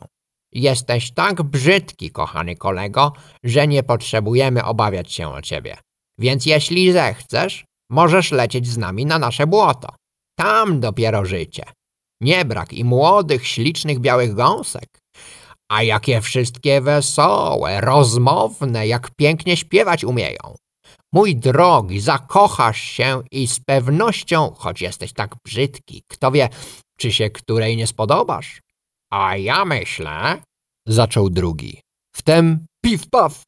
Jesteś 0.52 1.12
tak 1.12 1.44
brzydki, 1.44 2.12
kochany 2.12 2.56
kolego, 2.56 3.14
że 3.44 3.68
nie 3.68 3.84
potrzebujemy 3.84 4.64
obawiać 4.64 5.12
się 5.14 5.34
o 5.34 5.42
ciebie. 5.42 5.78
Więc 6.18 6.46
jeśli 6.46 6.92
zechcesz, 6.92 7.66
możesz 7.90 8.32
lecieć 8.32 8.68
z 8.68 8.78
nami 8.78 9.06
na 9.06 9.20
nasze 9.20 9.48
błoto. 9.48 9.90
Tam 10.38 10.80
dopiero 10.80 11.26
życie. 11.26 11.64
Nie 12.22 12.46
brak 12.46 12.74
i 12.74 12.84
młodych, 12.84 13.48
ślicznych 13.48 14.00
białych 14.00 14.34
gąsek. 14.34 15.00
A 15.72 15.84
jakie 15.84 16.22
wszystkie 16.22 16.82
wesołe, 16.82 17.82
rozmowne, 17.82 18.88
jak 18.88 19.12
pięknie 19.16 19.58
śpiewać 19.58 20.04
umieją. 20.04 20.56
Mój 21.14 21.36
drogi, 21.36 22.00
zakochasz 22.00 22.82
się 22.82 23.24
i 23.32 23.48
z 23.48 23.60
pewnością, 23.60 24.54
choć 24.58 24.82
jesteś 24.82 25.14
tak 25.14 25.36
brzydki, 25.46 26.04
kto 26.08 26.32
wie, 26.32 26.50
czy 26.98 27.12
się 27.12 27.30
której 27.30 27.78
nie 27.78 27.88
spodobasz. 27.88 28.62
A 29.12 29.38
ja 29.38 29.66
myślę, 29.66 30.42
zaczął 30.88 31.30
drugi. 31.30 31.82
Wtem 32.16 32.66
pif 32.84 33.10
paf 33.10 33.44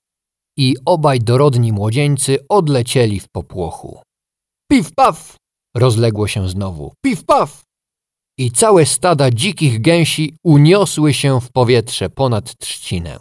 i 0.57 0.75
obaj 0.85 1.19
dorodni 1.19 1.71
młodzieńcy 1.71 2.37
odlecieli 2.49 3.19
w 3.19 3.29
popłochu. 3.29 4.01
Pif 4.71 4.95
paf! 4.95 5.35
Rozległo 5.75 6.27
się 6.27 6.49
znowu. 6.49 6.93
Pif 7.05 7.25
paf! 7.25 7.63
I 8.37 8.51
całe 8.51 8.85
stada 8.85 9.31
dzikich 9.31 9.81
gęsi 9.81 10.35
uniosły 10.43 11.13
się 11.13 11.41
w 11.41 11.51
powietrze 11.51 12.09
ponad 12.09 12.57
trzcinę. 12.57 13.17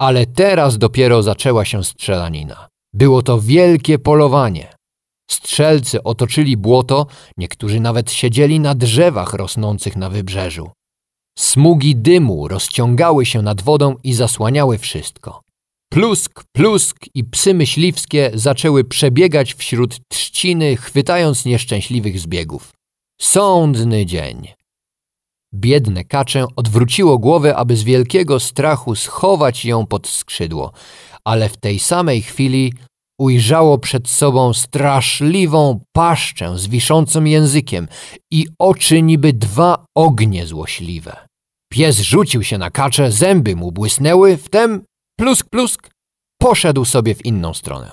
Ale 0.00 0.26
teraz 0.26 0.78
dopiero 0.78 1.22
zaczęła 1.22 1.64
się 1.64 1.84
strzelanina. 1.84 2.68
Było 2.94 3.22
to 3.22 3.40
wielkie 3.40 3.98
polowanie. 3.98 4.74
Strzelcy 5.30 6.02
otoczyli 6.02 6.56
błoto, 6.56 7.06
niektórzy 7.36 7.80
nawet 7.80 8.12
siedzieli 8.12 8.60
na 8.60 8.74
drzewach 8.74 9.32
rosnących 9.32 9.96
na 9.96 10.10
wybrzeżu. 10.10 10.70
Smugi 11.38 11.96
dymu 11.96 12.48
rozciągały 12.48 13.26
się 13.26 13.42
nad 13.42 13.62
wodą 13.62 13.96
i 14.04 14.14
zasłaniały 14.14 14.78
wszystko. 14.78 15.40
Plusk, 15.92 16.44
plusk 16.52 16.96
i 17.14 17.24
psy 17.24 17.54
myśliwskie 17.54 18.30
zaczęły 18.34 18.84
przebiegać 18.84 19.54
wśród 19.54 20.00
trzciny, 20.08 20.76
chwytając 20.76 21.44
nieszczęśliwych 21.44 22.20
zbiegów. 22.20 22.73
Sądny 23.24 24.06
dzień. 24.06 24.48
Biedne 25.54 26.04
kaczę 26.04 26.46
odwróciło 26.56 27.18
głowę, 27.18 27.56
aby 27.56 27.76
z 27.76 27.82
wielkiego 27.82 28.40
strachu 28.40 28.94
schować 28.94 29.64
ją 29.64 29.86
pod 29.86 30.08
skrzydło, 30.08 30.72
ale 31.24 31.48
w 31.48 31.56
tej 31.56 31.78
samej 31.78 32.22
chwili 32.22 32.72
ujrzało 33.20 33.78
przed 33.78 34.08
sobą 34.08 34.52
straszliwą 34.52 35.80
paszczę 35.92 36.58
z 36.58 36.66
wiszącym 36.66 37.26
językiem 37.26 37.88
i 38.30 38.46
oczy 38.58 39.02
niby 39.02 39.32
dwa 39.32 39.84
ognie 39.96 40.46
złośliwe. 40.46 41.26
Pies 41.72 42.00
rzucił 42.00 42.42
się 42.42 42.58
na 42.58 42.70
kaczę, 42.70 43.12
zęby 43.12 43.56
mu 43.56 43.72
błysnęły, 43.72 44.36
wtem 44.36 44.84
plusk, 45.18 45.48
plusk, 45.48 45.90
poszedł 46.40 46.84
sobie 46.84 47.14
w 47.14 47.24
inną 47.24 47.54
stronę. 47.54 47.92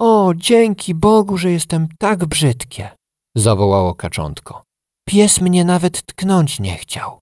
O, 0.00 0.32
dzięki 0.36 0.94
Bogu, 0.94 1.38
że 1.38 1.50
jestem 1.50 1.88
tak 1.98 2.26
brzydkie, 2.26 2.99
zawołało 3.36 3.94
kaczątko. 3.94 4.62
Pies 5.08 5.40
mnie 5.40 5.64
nawet 5.64 6.02
tknąć 6.06 6.60
nie 6.60 6.76
chciał. 6.76 7.18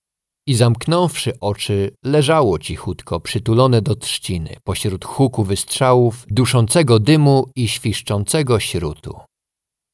I 0.49 0.55
zamknąwszy 0.55 1.41
oczy, 1.41 1.91
leżało 2.05 2.59
cichutko, 2.59 3.21
przytulone 3.21 3.83
do 3.83 3.97
trzciny, 3.97 4.57
pośród 4.65 5.05
huku 5.05 5.45
wystrzałów, 5.45 6.27
duszącego 6.31 6.99
dymu 6.99 7.51
i 7.57 7.69
świszczącego 7.69 8.61
śrutu. 8.61 9.21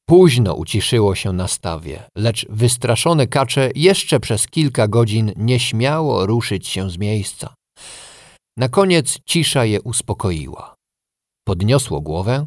Późno 0.09 0.53
uciszyło 0.53 1.15
się 1.15 1.33
na 1.33 1.47
stawie, 1.47 2.03
lecz 2.17 2.45
wystraszone 2.49 3.27
kacze 3.27 3.69
jeszcze 3.75 4.19
przez 4.19 4.47
kilka 4.47 4.87
godzin 4.87 5.31
nie 5.35 5.59
śmiało 5.59 6.25
ruszyć 6.25 6.67
się 6.67 6.89
z 6.89 6.97
miejsca. 6.97 7.53
Na 8.57 8.69
koniec 8.69 9.19
cisza 9.25 9.65
je 9.65 9.81
uspokoiła. 9.81 10.75
Podniosło 11.47 12.01
głowę, 12.01 12.45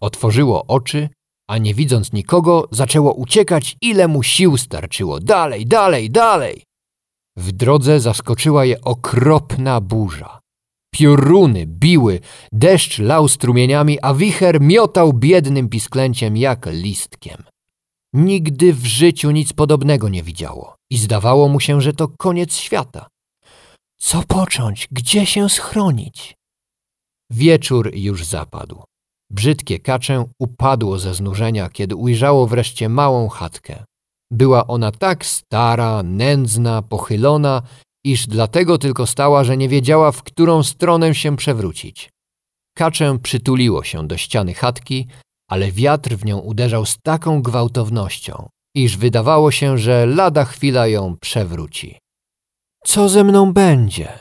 otworzyło 0.00 0.66
oczy, 0.66 1.08
a 1.48 1.58
nie 1.58 1.74
widząc 1.74 2.12
nikogo, 2.12 2.68
zaczęło 2.70 3.12
uciekać, 3.12 3.76
ile 3.80 4.08
mu 4.08 4.22
sił 4.22 4.56
starczyło. 4.56 5.20
Dalej, 5.20 5.66
dalej, 5.66 6.10
dalej! 6.10 6.62
W 7.36 7.52
drodze 7.52 8.00
zaskoczyła 8.00 8.64
je 8.64 8.80
okropna 8.80 9.80
burza. 9.80 10.40
Pioruny 10.94 11.66
biły, 11.66 12.20
deszcz 12.52 12.98
lał 12.98 13.28
strumieniami, 13.28 13.98
a 14.02 14.14
wicher 14.14 14.60
miotał 14.60 15.12
biednym 15.12 15.68
pisklęciem 15.68 16.36
jak 16.36 16.66
listkiem. 16.66 17.42
Nigdy 18.14 18.72
w 18.72 18.86
życiu 18.86 19.30
nic 19.30 19.52
podobnego 19.52 20.08
nie 20.08 20.22
widziało 20.22 20.76
i 20.90 20.98
zdawało 20.98 21.48
mu 21.48 21.60
się, 21.60 21.80
że 21.80 21.92
to 21.92 22.08
koniec 22.18 22.56
świata. 22.56 23.06
Co 23.98 24.22
począć? 24.22 24.88
Gdzie 24.90 25.26
się 25.26 25.48
schronić? 25.48 26.34
Wieczór 27.30 27.94
już 27.94 28.24
zapadł. 28.24 28.82
Brzydkie 29.32 29.78
kaczę 29.78 30.24
upadło 30.38 30.98
ze 30.98 31.14
znużenia, 31.14 31.68
kiedy 31.68 31.96
ujrzało 31.96 32.46
wreszcie 32.46 32.88
małą 32.88 33.28
chatkę. 33.28 33.84
Była 34.30 34.66
ona 34.66 34.92
tak 34.92 35.26
stara, 35.26 36.02
nędzna, 36.02 36.82
pochylona, 36.82 37.62
iż 38.04 38.26
dlatego 38.26 38.78
tylko 38.78 39.06
stała, 39.06 39.44
że 39.44 39.56
nie 39.56 39.68
wiedziała, 39.68 40.12
w 40.12 40.22
którą 40.22 40.62
stronę 40.62 41.14
się 41.14 41.36
przewrócić. 41.36 42.10
Kaczę 42.76 43.18
przytuliło 43.22 43.84
się 43.84 44.06
do 44.06 44.16
ściany 44.16 44.54
chatki, 44.54 45.06
ale 45.50 45.72
wiatr 45.72 46.16
w 46.16 46.24
nią 46.24 46.38
uderzał 46.38 46.86
z 46.86 46.98
taką 47.02 47.42
gwałtownością, 47.42 48.48
iż 48.76 48.96
wydawało 48.96 49.50
się, 49.50 49.78
że 49.78 50.06
lada 50.06 50.44
chwila 50.44 50.86
ją 50.86 51.16
przewróci. 51.20 51.98
Co 52.84 53.08
ze 53.08 53.24
mną 53.24 53.52
będzie? 53.52 54.18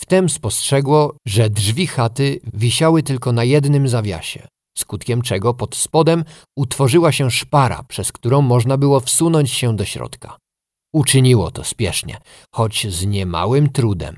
Wtem 0.00 0.28
spostrzegło, 0.28 1.16
że 1.26 1.50
drzwi 1.50 1.86
chaty 1.86 2.40
wisiały 2.54 3.02
tylko 3.02 3.32
na 3.32 3.44
jednym 3.44 3.88
zawiasie, 3.88 4.48
skutkiem 4.78 5.22
czego 5.22 5.54
pod 5.54 5.76
spodem 5.76 6.24
utworzyła 6.56 7.12
się 7.12 7.30
szpara, 7.30 7.82
przez 7.88 8.12
którą 8.12 8.42
można 8.42 8.76
było 8.76 9.00
wsunąć 9.00 9.50
się 9.50 9.76
do 9.76 9.84
środka. 9.84 10.36
Uczyniło 10.94 11.50
to 11.50 11.64
spiesznie, 11.64 12.18
choć 12.54 12.86
z 12.88 13.06
niemałym 13.06 13.68
trudem. 13.68 14.16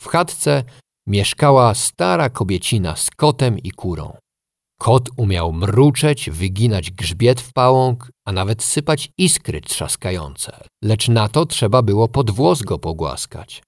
W 0.00 0.06
chatce 0.06 0.64
mieszkała 1.06 1.74
stara 1.74 2.30
kobiecina 2.30 2.96
z 2.96 3.10
kotem 3.10 3.58
i 3.58 3.70
kurą. 3.70 4.16
Kot 4.80 5.08
umiał 5.16 5.52
mruczeć, 5.52 6.30
wyginać 6.30 6.90
grzbiet 6.90 7.40
w 7.40 7.52
pałąk, 7.52 8.10
a 8.26 8.32
nawet 8.32 8.62
sypać 8.62 9.10
iskry 9.18 9.60
trzaskające, 9.60 10.64
lecz 10.84 11.08
na 11.08 11.28
to 11.28 11.46
trzeba 11.46 11.82
było 11.82 12.08
pod 12.08 12.30
włos 12.30 12.62
go 12.62 12.78
pogłaskać. 12.78 13.62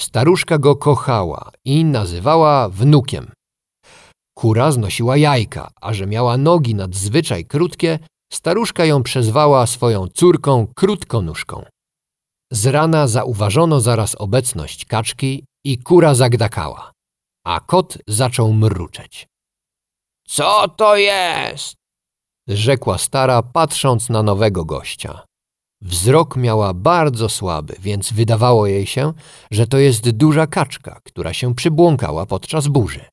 Staruszka 0.00 0.58
go 0.58 0.76
kochała 0.76 1.50
i 1.64 1.84
nazywała 1.84 2.68
wnukiem. 2.68 3.32
Kura 4.38 4.72
znosiła 4.72 5.16
jajka, 5.16 5.70
a 5.80 5.94
że 5.94 6.06
miała 6.06 6.36
nogi 6.36 6.74
nadzwyczaj 6.74 7.44
krótkie, 7.44 7.98
staruszka 8.32 8.84
ją 8.84 9.02
przezwała 9.02 9.66
swoją 9.66 10.08
córką 10.08 10.66
krótkonóżką. 10.76 11.64
Z 12.52 12.66
rana 12.66 13.06
zauważono 13.06 13.80
zaraz 13.80 14.14
obecność 14.14 14.84
kaczki 14.84 15.44
i 15.64 15.78
kura 15.78 16.14
zagdakała, 16.14 16.92
a 17.46 17.60
kot 17.60 17.98
zaczął 18.06 18.52
mruczeć. 18.52 19.26
Co 20.28 20.68
to 20.68 20.96
jest? 20.96 21.74
Rzekła 22.48 22.98
stara, 22.98 23.42
patrząc 23.42 24.08
na 24.08 24.22
nowego 24.22 24.64
gościa. 24.64 25.27
Wzrok 25.82 26.36
miała 26.36 26.74
bardzo 26.74 27.28
słaby, 27.28 27.76
więc 27.80 28.12
wydawało 28.12 28.66
jej 28.66 28.86
się, 28.86 29.12
że 29.50 29.66
to 29.66 29.78
jest 29.78 30.10
duża 30.10 30.46
kaczka, 30.46 31.00
która 31.04 31.32
się 31.32 31.54
przybłąkała 31.54 32.26
podczas 32.26 32.68
burzy. 32.68 33.04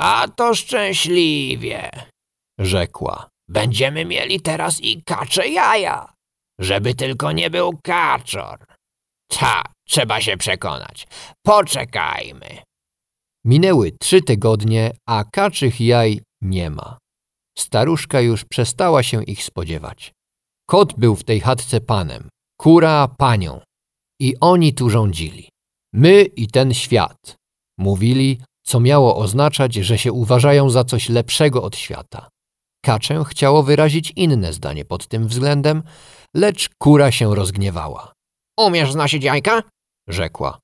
A 0.00 0.28
to 0.28 0.54
szczęśliwie, 0.54 1.90
Rzekła. 2.58 3.28
Będziemy 3.48 4.04
mieli 4.04 4.40
teraz 4.40 4.80
i 4.80 5.02
kacze 5.02 5.48
jaja. 5.48 6.12
Żeby 6.60 6.94
tylko 6.94 7.32
nie 7.32 7.50
był 7.50 7.78
kaczor. 7.84 8.64
Ta, 9.28 9.62
trzeba 9.88 10.20
się 10.20 10.36
przekonać. 10.36 11.06
Poczekajmy. 11.46 12.62
Minęły 13.44 13.92
trzy 14.00 14.22
tygodnie, 14.22 14.90
a 15.08 15.24
kaczych 15.24 15.80
jaj 15.80 16.20
nie 16.42 16.70
ma. 16.70 16.98
Staruszka 17.58 18.20
już 18.20 18.44
przestała 18.44 19.02
się 19.02 19.24
ich 19.24 19.44
spodziewać. 19.44 20.12
Kot 20.66 20.94
był 20.94 21.16
w 21.16 21.24
tej 21.24 21.40
chatce 21.40 21.80
panem, 21.80 22.28
kura 22.60 23.08
panią. 23.08 23.60
I 24.20 24.34
oni 24.40 24.74
tu 24.74 24.90
rządzili. 24.90 25.48
My 25.94 26.22
i 26.22 26.48
ten 26.48 26.74
świat. 26.74 27.36
Mówili, 27.78 28.40
co 28.64 28.80
miało 28.80 29.16
oznaczać, 29.16 29.74
że 29.74 29.98
się 29.98 30.12
uważają 30.12 30.70
za 30.70 30.84
coś 30.84 31.08
lepszego 31.08 31.62
od 31.62 31.76
świata. 31.76 32.28
Kaczę 32.84 33.24
chciało 33.24 33.62
wyrazić 33.62 34.12
inne 34.16 34.52
zdanie 34.52 34.84
pod 34.84 35.06
tym 35.06 35.28
względem, 35.28 35.82
lecz 36.34 36.70
kura 36.78 37.12
się 37.12 37.34
rozgniewała. 37.34 38.12
Umiesz 38.58 38.92
znosić 38.92 39.24
jajka? 39.24 39.62
Rzekła. 40.08 40.58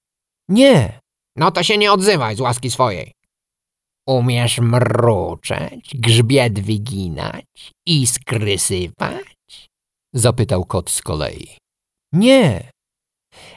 Nie, 0.48 1.00
No 1.36 1.50
to 1.50 1.62
się 1.62 1.78
nie 1.78 1.92
odzywaj 1.92 2.36
z 2.36 2.40
łaski 2.40 2.70
swojej. 2.70 3.12
Umiesz 4.06 4.58
mruczeć, 4.58 5.90
grzbiet 5.94 6.60
wyginać, 6.60 7.44
iskry 7.86 8.58
sypać? 8.58 9.31
Zapytał 10.14 10.64
kot 10.64 10.90
z 10.90 11.02
kolei. 11.02 11.56
Nie, 12.12 12.70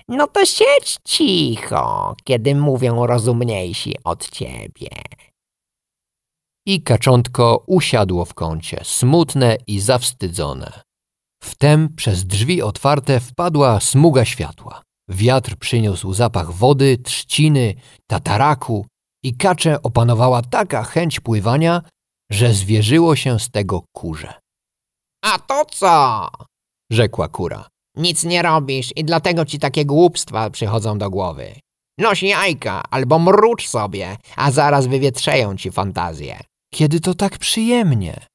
No 0.08 0.28
to 0.28 0.46
siedź 0.46 0.98
cicho, 1.08 2.16
kiedy 2.24 2.56
mówią 2.56 3.08
rozumniejsi 3.08 3.96
od 4.04 4.30
ciebie. 4.30 4.90
i 6.68 6.82
kaczątko 6.84 7.64
usiadło 7.68 8.26
w 8.26 8.34
kącie, 8.34 8.82
smutne 8.84 9.58
i 9.68 9.80
zawstydzone. 9.80 10.82
Wtem 11.44 11.96
przez 11.96 12.26
drzwi 12.26 12.62
otwarte 12.62 13.20
wpadła 13.20 13.80
smuga 13.80 14.26
światła. 14.26 14.82
Wiatr 15.10 15.56
przyniósł 15.56 16.14
zapach 16.14 16.52
wody, 16.52 16.98
trzciny, 16.98 17.74
tataraku 18.08 18.86
i 19.24 19.38
kaczę 19.38 19.82
opanowała 19.82 20.42
taka 20.42 20.84
chęć 20.84 21.20
pływania, 21.20 21.82
że 22.32 22.54
zwierzyło 22.54 23.16
się 23.16 23.40
z 23.40 23.50
tego 23.50 23.84
kurze. 23.96 24.34
A 25.34 25.40
to 25.40 25.66
co? 25.66 26.28
Rzekła 26.92 27.28
kura. 27.28 27.68
Nic 27.98 28.24
nie 28.24 28.42
robisz 28.42 28.94
i 28.96 29.04
dlatego 29.04 29.46
ci 29.46 29.60
takie 29.60 29.86
głupstwa 29.86 30.50
przychodzą 30.50 30.98
do 30.98 31.10
głowy. 31.10 31.56
Noś 31.98 32.24
jajka 32.24 32.84
albo 32.92 33.20
mrucz 33.20 33.68
sobie, 33.68 34.18
a 34.36 34.52
zaraz 34.52 34.88
wywietrzeją 34.88 35.58
ci 35.58 35.72
fantazję. 35.72 36.40
Kiedy 36.74 37.00
to 37.00 37.14
tak 37.14 37.38
przyjemnie, 37.38 38.26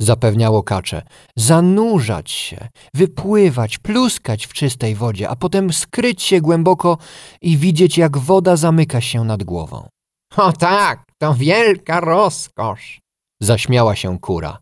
zapewniało 0.00 0.62
kacze, 0.62 1.02
zanurzać 1.36 2.30
się, 2.30 2.68
wypływać, 2.94 3.78
pluskać 3.78 4.46
w 4.46 4.52
czystej 4.52 4.94
wodzie, 4.94 5.28
a 5.28 5.36
potem 5.36 5.72
skryć 5.72 6.22
się 6.22 6.40
głęboko 6.40 6.98
i 7.42 7.56
widzieć, 7.56 7.98
jak 7.98 8.18
woda 8.18 8.56
zamyka 8.56 9.00
się 9.00 9.24
nad 9.24 9.44
głową. 9.44 9.88
O 10.36 10.52
tak, 10.52 11.04
to 11.18 11.34
wielka 11.34 12.00
rozkosz. 12.00 13.00
Zaśmiała 13.42 13.96
się 13.96 14.18
kura. 14.18 14.58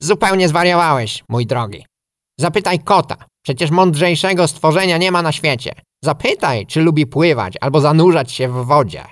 Zupełnie 0.00 0.48
zwariowałeś, 0.48 1.24
mój 1.28 1.46
drogi. 1.46 1.86
Zapytaj 2.40 2.78
kota, 2.78 3.16
przecież 3.44 3.70
mądrzejszego 3.70 4.48
stworzenia 4.48 4.98
nie 4.98 5.12
ma 5.12 5.22
na 5.22 5.32
świecie. 5.32 5.72
Zapytaj, 6.04 6.66
czy 6.66 6.80
lubi 6.80 7.06
pływać 7.06 7.54
albo 7.60 7.80
zanurzać 7.80 8.32
się 8.32 8.48
w 8.48 8.66
wodzie. 8.66 9.04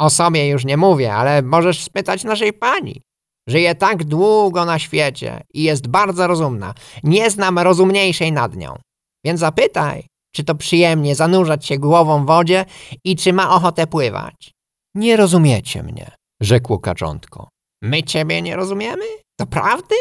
O 0.00 0.10
sobie 0.10 0.48
już 0.48 0.64
nie 0.64 0.76
mówię, 0.76 1.14
ale 1.14 1.42
możesz 1.42 1.82
spytać 1.82 2.24
naszej 2.24 2.52
pani. 2.52 3.02
Żyje 3.48 3.74
tak 3.74 4.04
długo 4.04 4.64
na 4.64 4.78
świecie 4.78 5.40
i 5.54 5.62
jest 5.62 5.88
bardzo 5.88 6.26
rozumna. 6.26 6.74
Nie 7.02 7.30
znam 7.30 7.58
rozumniejszej 7.58 8.32
nad 8.32 8.56
nią. 8.56 8.78
Więc 9.24 9.40
zapytaj, 9.40 10.06
czy 10.34 10.44
to 10.44 10.54
przyjemnie 10.54 11.14
zanurzać 11.14 11.66
się 11.66 11.78
głową 11.78 12.22
w 12.22 12.26
wodzie 12.26 12.64
i 13.04 13.16
czy 13.16 13.32
ma 13.32 13.54
ochotę 13.54 13.86
pływać. 13.86 14.52
Nie 14.94 15.16
rozumiecie 15.16 15.82
mnie, 15.82 16.10
rzekło 16.42 16.78
kaczątko. 16.78 17.48
My 17.82 18.02
ciebie 18.02 18.42
nie 18.42 18.56
rozumiemy? 18.56 19.04
To 19.36 19.46
prawdy? 19.46 19.94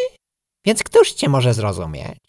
Więc 0.65 0.83
któż 0.83 1.13
cię 1.13 1.29
może 1.29 1.53
zrozumieć? 1.53 2.19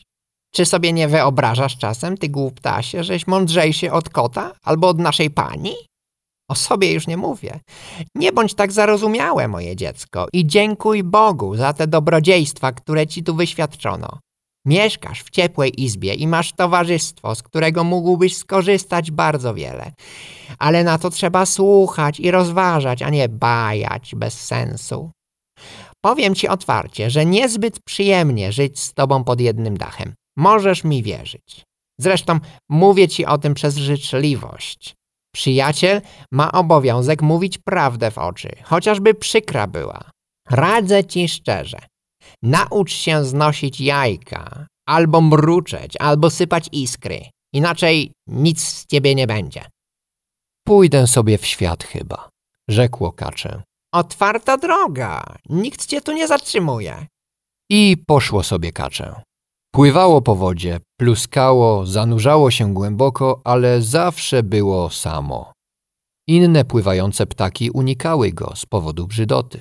Czy 0.54 0.66
sobie 0.66 0.92
nie 0.92 1.08
wyobrażasz 1.08 1.78
czasem, 1.78 2.18
ty 2.18 2.28
głuptasie, 2.28 3.04
żeś 3.04 3.26
mądrzejszy 3.26 3.92
od 3.92 4.10
kota 4.10 4.52
albo 4.62 4.88
od 4.88 4.98
naszej 4.98 5.30
pani? 5.30 5.74
O 6.50 6.54
sobie 6.54 6.92
już 6.92 7.06
nie 7.06 7.16
mówię. 7.16 7.60
Nie 8.14 8.32
bądź 8.32 8.54
tak 8.54 8.72
zarozumiałe, 8.72 9.48
moje 9.48 9.76
dziecko, 9.76 10.26
i 10.32 10.46
dziękuj 10.46 11.02
Bogu 11.02 11.56
za 11.56 11.72
te 11.72 11.86
dobrodziejstwa, 11.86 12.72
które 12.72 13.06
ci 13.06 13.22
tu 13.22 13.34
wyświadczono. 13.34 14.18
Mieszkasz 14.66 15.22
w 15.22 15.30
ciepłej 15.30 15.82
izbie 15.82 16.14
i 16.14 16.26
masz 16.26 16.52
towarzystwo, 16.52 17.34
z 17.34 17.42
którego 17.42 17.84
mógłbyś 17.84 18.36
skorzystać 18.36 19.10
bardzo 19.10 19.54
wiele. 19.54 19.92
Ale 20.58 20.84
na 20.84 20.98
to 20.98 21.10
trzeba 21.10 21.46
słuchać 21.46 22.20
i 22.20 22.30
rozważać, 22.30 23.02
a 23.02 23.10
nie 23.10 23.28
bajać 23.28 24.14
bez 24.14 24.40
sensu. 24.40 25.10
Powiem 26.04 26.34
ci 26.34 26.48
otwarcie, 26.48 27.10
że 27.10 27.26
niezbyt 27.26 27.80
przyjemnie 27.84 28.52
żyć 28.52 28.80
z 28.80 28.94
tobą 28.94 29.24
pod 29.24 29.40
jednym 29.40 29.76
dachem. 29.76 30.14
Możesz 30.36 30.84
mi 30.84 31.02
wierzyć. 31.02 31.64
Zresztą 32.00 32.38
mówię 32.68 33.08
ci 33.08 33.26
o 33.26 33.38
tym 33.38 33.54
przez 33.54 33.76
życzliwość. 33.76 34.94
Przyjaciel 35.34 36.02
ma 36.32 36.52
obowiązek 36.52 37.22
mówić 37.22 37.58
prawdę 37.58 38.10
w 38.10 38.18
oczy, 38.18 38.48
chociażby 38.62 39.14
przykra 39.14 39.66
była. 39.66 40.10
Radzę 40.50 41.04
ci 41.04 41.28
szczerze. 41.28 41.78
Naucz 42.42 42.92
się 42.92 43.24
znosić 43.24 43.80
jajka, 43.80 44.66
albo 44.86 45.20
mruczeć, 45.20 45.96
albo 45.96 46.30
sypać 46.30 46.68
iskry. 46.72 47.20
Inaczej 47.52 48.12
nic 48.26 48.62
z 48.62 48.86
ciebie 48.86 49.14
nie 49.14 49.26
będzie. 49.26 49.64
Pójdę 50.66 51.06
sobie 51.06 51.38
w 51.38 51.46
świat 51.46 51.84
chyba, 51.84 52.28
rzekło 52.68 53.12
kacze. 53.12 53.62
Otwarta 53.94 54.56
droga, 54.56 55.36
nikt 55.48 55.86
cię 55.86 56.00
tu 56.00 56.12
nie 56.12 56.28
zatrzymuje. 56.28 57.06
I 57.70 57.96
poszło 58.06 58.42
sobie 58.42 58.72
kacze. 58.72 59.22
Pływało 59.74 60.22
po 60.22 60.36
wodzie, 60.36 60.80
pluskało, 61.00 61.86
zanurzało 61.86 62.50
się 62.50 62.74
głęboko, 62.74 63.40
ale 63.44 63.82
zawsze 63.82 64.42
było 64.42 64.90
samo. 64.90 65.52
Inne 66.28 66.64
pływające 66.64 67.26
ptaki 67.26 67.70
unikały 67.70 68.32
go 68.32 68.56
z 68.56 68.66
powodu 68.66 69.06
brzydoty. 69.06 69.60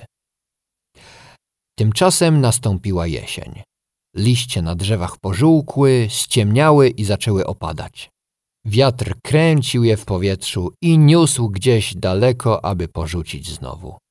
Tymczasem 1.78 2.40
nastąpiła 2.40 3.06
jesień. 3.06 3.62
Liście 4.16 4.62
na 4.62 4.74
drzewach 4.74 5.16
pożółkły, 5.18 6.06
ściemniały 6.10 6.88
i 6.88 7.04
zaczęły 7.04 7.46
opadać. 7.46 8.10
Wiatr 8.66 9.14
kręcił 9.22 9.84
je 9.84 9.96
w 9.96 10.04
powietrzu 10.04 10.72
i 10.82 10.98
niósł 10.98 11.48
gdzieś 11.48 11.94
daleko, 11.94 12.64
aby 12.64 12.88
porzucić 12.88 13.50
znowu. 13.50 14.01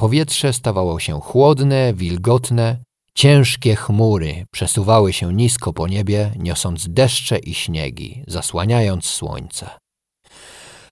Powietrze 0.00 0.52
stawało 0.52 1.00
się 1.00 1.20
chłodne, 1.20 1.94
wilgotne, 1.94 2.76
ciężkie 3.14 3.76
chmury 3.76 4.44
przesuwały 4.52 5.12
się 5.12 5.34
nisko 5.34 5.72
po 5.72 5.88
niebie, 5.88 6.32
niosąc 6.38 6.88
deszcze 6.88 7.38
i 7.38 7.54
śniegi, 7.54 8.24
zasłaniając 8.26 9.04
słońce. 9.04 9.70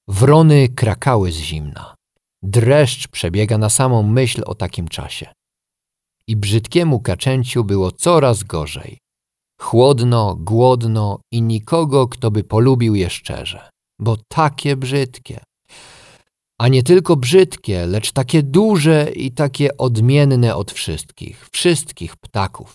Wrony 0.09 0.69
krakały 0.69 1.33
z 1.33 1.37
zimna. 1.37 1.95
Dreszcz 2.43 3.09
przebiega 3.09 3.59
na 3.59 3.69
samą 3.69 4.03
myśl 4.03 4.43
o 4.47 4.55
takim 4.55 4.89
czasie. 4.89 5.33
I 6.27 6.37
brzydkiemu 6.37 7.01
kaczęciu 7.01 7.65
było 7.65 7.93
coraz 7.93 8.43
gorzej. 8.43 8.99
Chłodno, 9.61 10.37
głodno 10.41 11.21
i 11.33 11.43
nikogo, 11.43 12.09
kto 12.09 12.31
by 12.31 12.45
polubił 12.45 12.95
je 12.95 13.11
szczerze. 13.11 13.71
Bo 14.01 14.17
takie 14.29 14.77
brzydkie. 14.77 15.41
A 16.61 16.69
nie 16.69 16.83
tylko 16.83 17.17
brzydkie, 17.17 17.87
lecz 17.87 18.13
takie 18.13 18.43
duże 18.43 19.11
i 19.11 19.33
takie 19.33 19.77
odmienne 19.77 20.57
od 20.57 20.73
wszystkich, 20.73 21.49
wszystkich 21.53 22.17
ptaków. 22.17 22.73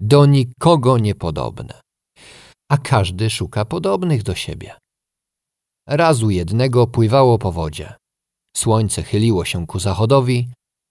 Do 0.00 0.26
nikogo 0.26 0.98
niepodobne. 0.98 1.80
A 2.70 2.78
każdy 2.78 3.30
szuka 3.30 3.64
podobnych 3.64 4.22
do 4.22 4.34
siebie. 4.34 4.74
Razu 5.88 6.30
jednego 6.30 6.86
pływało 6.86 7.38
po 7.38 7.52
wodzie. 7.52 7.94
Słońce 8.56 9.02
chyliło 9.02 9.44
się 9.44 9.66
ku 9.66 9.78
zachodowi, 9.78 10.48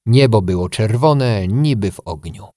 niebo 0.08 0.42
było 0.42 0.70
czerwone, 0.70 1.48
niby 1.48 1.92
w 1.92 2.00
ogniu. 2.00 2.48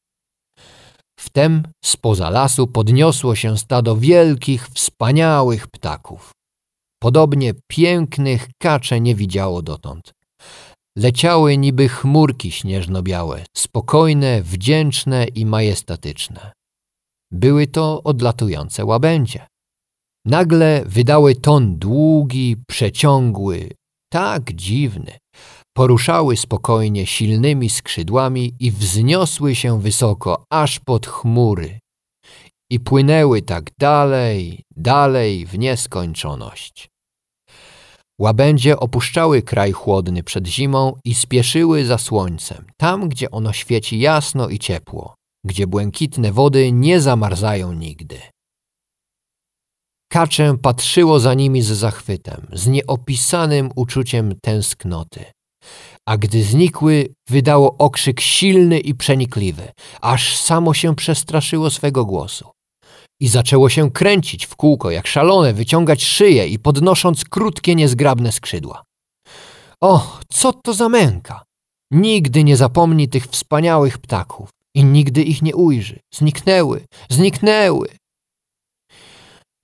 Wtem 1.20 1.62
spoza 1.84 2.30
lasu 2.30 2.66
podniosło 2.66 3.34
się 3.34 3.58
stado 3.58 3.96
wielkich, 3.96 4.68
wspaniałych 4.68 5.68
ptaków. 5.68 6.35
Podobnie 7.06 7.52
pięknych 7.66 8.48
kacze 8.58 9.00
nie 9.00 9.14
widziało 9.14 9.62
dotąd. 9.62 10.12
Leciały 10.98 11.56
niby 11.56 11.88
chmurki 11.88 12.50
śnieżno-białe, 12.52 13.44
spokojne, 13.56 14.42
wdzięczne 14.42 15.24
i 15.24 15.46
majestatyczne. 15.46 16.52
Były 17.32 17.66
to 17.66 18.02
odlatujące 18.02 18.84
łabędzie. 18.84 19.46
Nagle 20.24 20.82
wydały 20.86 21.34
ton 21.34 21.78
długi, 21.78 22.56
przeciągły, 22.68 23.70
tak 24.12 24.52
dziwny. 24.52 25.18
Poruszały 25.76 26.36
spokojnie 26.36 27.06
silnymi 27.06 27.70
skrzydłami 27.70 28.54
i 28.60 28.70
wzniosły 28.70 29.54
się 29.54 29.80
wysoko, 29.80 30.44
aż 30.50 30.78
pod 30.78 31.06
chmury. 31.06 31.78
I 32.70 32.80
płynęły 32.80 33.42
tak 33.42 33.70
dalej, 33.78 34.62
dalej 34.76 35.46
w 35.46 35.58
nieskończoność. 35.58 36.95
Łabędzie 38.20 38.76
opuszczały 38.76 39.42
kraj 39.42 39.72
chłodny 39.72 40.22
przed 40.22 40.46
zimą 40.46 40.96
i 41.04 41.14
spieszyły 41.14 41.84
za 41.84 41.98
słońcem, 41.98 42.66
tam 42.76 43.08
gdzie 43.08 43.30
ono 43.30 43.52
świeci 43.52 43.98
jasno 43.98 44.48
i 44.48 44.58
ciepło, 44.58 45.14
gdzie 45.46 45.66
błękitne 45.66 46.32
wody 46.32 46.72
nie 46.72 47.00
zamarzają 47.00 47.72
nigdy. 47.72 48.18
Kaczę 50.12 50.56
patrzyło 50.62 51.20
za 51.20 51.34
nimi 51.34 51.62
z 51.62 51.66
zachwytem, 51.66 52.46
z 52.52 52.66
nieopisanym 52.66 53.70
uczuciem 53.74 54.34
tęsknoty. 54.42 55.24
A 56.08 56.16
gdy 56.16 56.42
znikły, 56.42 57.14
wydało 57.28 57.76
okrzyk 57.78 58.20
silny 58.20 58.78
i 58.78 58.94
przenikliwy, 58.94 59.72
aż 60.00 60.36
samo 60.36 60.74
się 60.74 60.94
przestraszyło 60.94 61.70
swego 61.70 62.04
głosu. 62.04 62.55
I 63.20 63.28
zaczęło 63.28 63.68
się 63.68 63.90
kręcić 63.90 64.46
w 64.46 64.56
kółko, 64.56 64.90
jak 64.90 65.06
szalone, 65.06 65.54
wyciągać 65.54 66.04
szyję 66.04 66.48
i 66.48 66.58
podnosząc 66.58 67.24
krótkie, 67.24 67.74
niezgrabne 67.74 68.32
skrzydła. 68.32 68.84
O, 69.80 70.18
co 70.28 70.52
to 70.52 70.74
za 70.74 70.88
męka! 70.88 71.42
Nigdy 71.90 72.44
nie 72.44 72.56
zapomni 72.56 73.08
tych 73.08 73.26
wspaniałych 73.26 73.98
ptaków 73.98 74.48
i 74.74 74.84
nigdy 74.84 75.22
ich 75.22 75.42
nie 75.42 75.56
ujrzy. 75.56 76.00
Zniknęły, 76.14 76.84
zniknęły! 77.10 77.88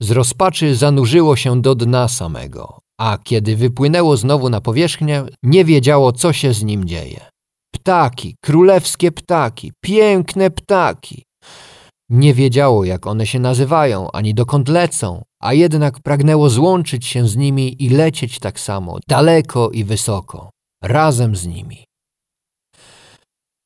Z 0.01 0.11
rozpaczy 0.11 0.75
zanurzyło 0.75 1.35
się 1.35 1.61
do 1.61 1.75
dna 1.75 2.07
samego, 2.07 2.79
a 2.99 3.17
kiedy 3.23 3.55
wypłynęło 3.55 4.17
znowu 4.17 4.49
na 4.49 4.61
powierzchnię, 4.61 5.23
nie 5.43 5.65
wiedziało, 5.65 6.11
co 6.11 6.33
się 6.33 6.53
z 6.53 6.63
nim 6.63 6.85
dzieje. 6.85 7.25
Ptaki, 7.73 8.35
królewskie 8.41 9.11
ptaki, 9.11 9.71
piękne 9.81 10.51
ptaki. 10.51 11.23
Nie 12.13 12.33
wiedziało, 12.33 12.85
jak 12.85 13.07
one 13.07 13.25
się 13.27 13.39
nazywają, 13.39 14.11
ani 14.11 14.33
dokąd 14.33 14.69
lecą, 14.69 15.23
a 15.41 15.53
jednak 15.53 15.99
pragnęło 15.99 16.49
złączyć 16.49 17.05
się 17.05 17.27
z 17.27 17.35
nimi 17.35 17.83
i 17.83 17.89
lecieć 17.89 18.39
tak 18.39 18.59
samo, 18.59 18.97
daleko 19.07 19.69
i 19.69 19.83
wysoko, 19.83 20.49
razem 20.83 21.35
z 21.35 21.45
nimi. 21.45 21.85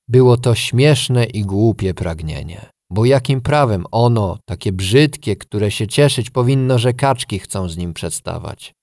Było 0.07 0.37
to 0.37 0.55
śmieszne 0.55 1.25
i 1.25 1.41
głupie 1.41 1.93
pragnienie. 1.93 2.69
Bo 2.91 3.05
jakim 3.05 3.41
prawem 3.41 3.85
ono, 3.91 4.37
takie 4.45 4.71
brzydkie, 4.71 5.35
które 5.35 5.71
się 5.71 5.87
cieszyć 5.87 6.29
powinno, 6.29 6.79
że 6.79 6.93
kaczki 6.93 7.39
chcą 7.39 7.69
z 7.69 7.77
nim 7.77 7.93
przedstawać? 7.93 8.73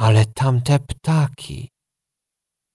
Ale 0.00 0.24
tamte 0.26 0.78
ptaki. 0.78 1.68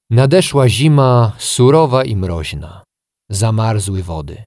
Nadeszła 0.10 0.70
zima 0.70 1.36
surowa 1.38 2.04
i 2.04 2.16
mroźna. 2.16 2.84
Zamarzły 3.32 4.04
wody. 4.04 4.44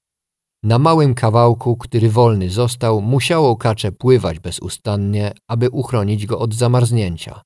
Na 0.67 0.79
małym 0.79 1.15
kawałku, 1.15 1.77
który 1.77 2.11
wolny 2.11 2.51
został, 2.51 3.03
musiało 3.03 3.57
kacze 3.57 3.93
pływać 3.93 4.39
bezustannie, 4.39 5.33
aby 5.49 5.71
uchronić 5.71 6.27
go 6.27 6.39
od 6.39 6.55
zamarznięcia. 6.55 7.43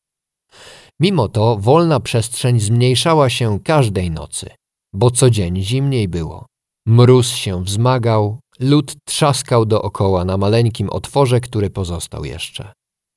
Mimo 1.01 1.29
to 1.29 1.57
wolna 1.57 2.01
przestrzeń 2.01 2.61
zmniejszała 2.61 3.31
się 3.31 3.59
każdej 3.65 4.11
nocy, 4.11 4.51
bo 4.93 5.11
co 5.11 5.31
dzień 5.31 5.63
zimniej 5.63 6.09
było. 6.09 6.47
Mróz 6.87 7.29
się 7.29 7.65
wzmagał, 7.65 8.39
lód 8.61 8.95
trzaskał 9.05 9.67
dookoła 9.67 10.25
na 10.25 10.37
maleńkim 10.37 10.91
otworze, 10.91 11.41
który 11.41 11.71
pozostał 11.71 12.25
jeszcze. 12.25 12.73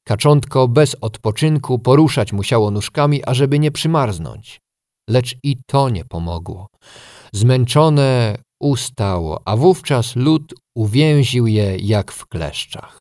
Kaczątko 0.08 0.68
bez 0.68 0.96
odpoczynku 1.02 1.80
poruszać 1.80 2.34
musiało 2.34 2.72
nóżkami, 2.72 3.24
ażeby 3.26 3.60
nie 3.60 3.72
przymarznąć. 3.72 4.60
Lecz 5.10 5.36
i 5.44 5.58
to 5.68 5.90
nie 5.90 6.06
pomogło. 6.06 6.68
Zmęczone 7.34 8.38
ustało, 8.64 9.42
a 9.46 9.58
wówczas 9.58 10.16
lód 10.16 10.54
uwięził 10.76 11.48
je 11.48 11.78
jak 11.78 12.12
w 12.12 12.26
kleszczach. 12.26 13.00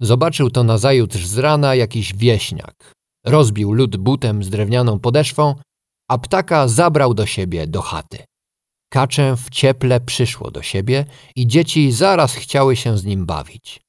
Zobaczył 0.00 0.50
to 0.50 0.64
nazajutrz 0.64 1.26
z 1.26 1.38
rana 1.38 1.74
jakiś 1.74 2.14
wieśniak. 2.14 2.92
Rozbił 3.26 3.72
lód 3.72 3.96
butem 3.96 4.44
z 4.44 4.50
drewnianą 4.50 4.98
podeszwą, 4.98 5.54
a 6.10 6.18
ptaka 6.18 6.68
zabrał 6.68 7.14
do 7.14 7.26
siebie 7.26 7.66
do 7.66 7.82
chaty. 7.82 8.18
Kaczę 8.92 9.36
w 9.36 9.50
cieple 9.50 10.00
przyszło 10.00 10.50
do 10.50 10.62
siebie 10.62 11.04
i 11.36 11.46
dzieci 11.46 11.92
zaraz 11.92 12.34
chciały 12.34 12.76
się 12.76 12.98
z 12.98 13.04
nim 13.04 13.26
bawić. 13.26 13.80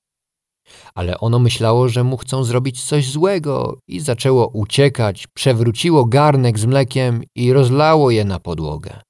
Ale 0.96 1.20
ono 1.20 1.40
myślało, 1.40 1.90
że 1.90 2.04
mu 2.04 2.18
chcą 2.18 2.44
zrobić 2.44 2.84
coś 2.84 3.12
złego 3.12 3.80
i 3.88 4.00
zaczęło 4.00 4.48
uciekać, 4.48 5.28
przewróciło 5.28 6.06
garnek 6.06 6.60
z 6.60 6.66
mlekiem 6.66 7.24
i 7.36 7.54
rozlało 7.54 8.12
je 8.12 8.26
na 8.26 8.40
podłogę. 8.40 9.07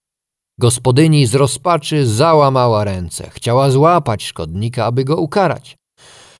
Gospodyni 0.60 1.26
z 1.26 1.36
rozpaczy 1.36 2.08
załamała 2.08 2.84
ręce, 2.84 3.30
chciała 3.30 3.72
złapać 3.72 4.24
szkodnika, 4.24 4.86
aby 4.86 5.04
go 5.04 5.17
ukarać. 5.17 5.76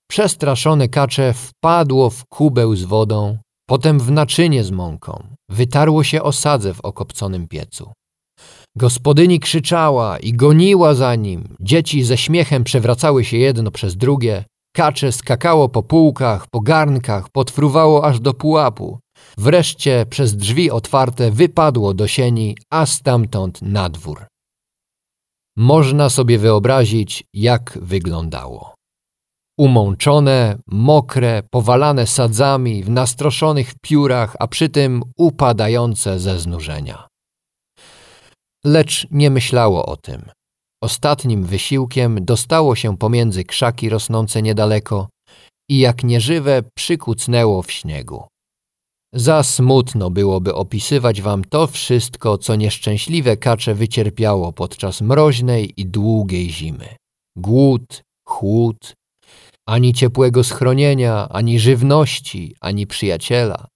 Przestraszone 0.10 0.90
kacze 0.90 1.34
wpadło 1.34 2.10
w 2.10 2.26
kubeł 2.26 2.76
z 2.76 2.84
wodą, 2.84 3.38
potem 3.70 4.00
w 4.00 4.12
naczynie 4.12 4.64
z 4.64 4.72
mąką, 4.72 5.28
wytarło 5.50 6.04
się 6.04 6.24
o 6.24 6.32
sadze 6.32 6.74
w 6.74 6.82
okopconym 6.82 7.48
piecu. 7.48 7.92
Gospodyni 8.78 9.40
krzyczała 9.40 10.20
i 10.20 10.34
goniła 10.34 10.94
za 10.94 11.16
nim. 11.16 11.56
Dzieci 11.60 12.04
ze 12.04 12.18
śmiechem 12.18 12.64
przewracały 12.64 13.26
się 13.26 13.38
jedno 13.38 13.72
przez 13.72 13.98
drugie. 13.98 14.44
Kacze 14.76 15.12
skakało 15.12 15.70
po 15.70 15.84
półkach, 15.84 16.48
po 16.52 16.62
garnkach, 16.62 17.30
podfruwało 17.30 18.06
aż 18.06 18.20
do 18.20 18.34
pułapu. 18.34 19.00
Wreszcie 19.38 20.06
przez 20.10 20.36
drzwi 20.36 20.72
otwarte 20.72 21.32
wypadło 21.32 21.94
do 21.94 22.08
sieni, 22.08 22.58
a 22.70 22.86
stamtąd 22.86 23.62
na 23.62 23.90
dwór. 23.90 24.26
Można 25.58 26.10
sobie 26.10 26.38
wyobrazić, 26.38 27.24
jak 27.34 27.78
wyglądało. 27.82 28.74
umączone, 29.60 30.58
mokre, 30.68 31.44
powalane 31.52 32.08
sadzami, 32.08 32.84
w 32.84 32.90
nastroszonych 32.90 33.74
piórach, 33.82 34.36
a 34.40 34.48
przy 34.48 34.70
tym 34.70 35.04
upadające 35.18 36.20
ze 36.20 36.40
znużenia. 36.40 37.08
Lecz 38.66 39.08
nie 39.12 39.30
myślało 39.30 39.86
o 39.86 39.98
tym. 39.98 40.30
Ostatnim 40.84 41.44
wysiłkiem 41.44 42.26
dostało 42.26 42.76
się 42.76 42.98
pomiędzy 42.98 43.44
krzaki 43.44 43.90
rosnące 43.90 44.42
niedaleko 44.42 45.08
i 45.70 45.80
jak 45.80 46.04
nieżywe 46.04 46.64
przykucnęło 46.76 47.62
w 47.62 47.72
śniegu. 47.72 48.28
Za 49.14 49.44
smutno 49.44 50.10
byłoby 50.10 50.56
opisywać 50.56 51.22
wam 51.22 51.44
to 51.44 51.68
wszystko, 51.68 52.38
co 52.38 52.56
nieszczęśliwe 52.56 53.38
kacze 53.38 53.76
wycierpiało 53.76 54.54
podczas 54.54 55.02
mroźnej 55.02 55.82
i 55.82 55.86
długiej 55.86 56.50
zimy. 56.50 56.96
Głód, 57.38 58.04
chłód, 58.28 58.94
ani 59.68 59.94
ciepłego 59.94 60.44
schronienia, 60.44 61.30
ani 61.30 61.60
żywności, 61.60 62.56
ani 62.62 62.88
przyjaciela. 62.88 63.68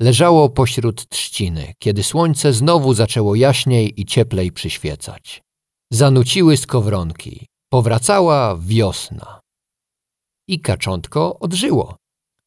Leżało 0.00 0.48
pośród 0.48 1.08
trzciny, 1.08 1.72
kiedy 1.78 2.02
słońce 2.02 2.52
znowu 2.52 2.94
zaczęło 2.94 3.34
jaśniej 3.34 4.00
i 4.00 4.04
cieplej 4.04 4.52
przyświecać. 4.52 5.42
Zanuciły 5.92 6.56
skowronki, 6.56 7.46
powracała 7.72 8.56
wiosna. 8.56 9.40
I 10.48 10.60
kaczątko 10.60 11.38
odżyło. 11.38 11.96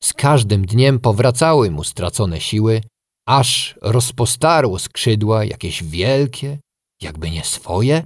Z 0.03 0.13
każdym 0.13 0.65
dniem 0.65 0.99
powracały 0.99 1.71
mu 1.71 1.83
stracone 1.83 2.41
siły, 2.41 2.81
aż 3.27 3.75
rozpostarło 3.81 4.79
skrzydła 4.79 5.45
jakieś 5.45 5.83
wielkie, 5.83 6.60
jakby 7.01 7.31
nie 7.31 7.43
swoje, 7.43 8.03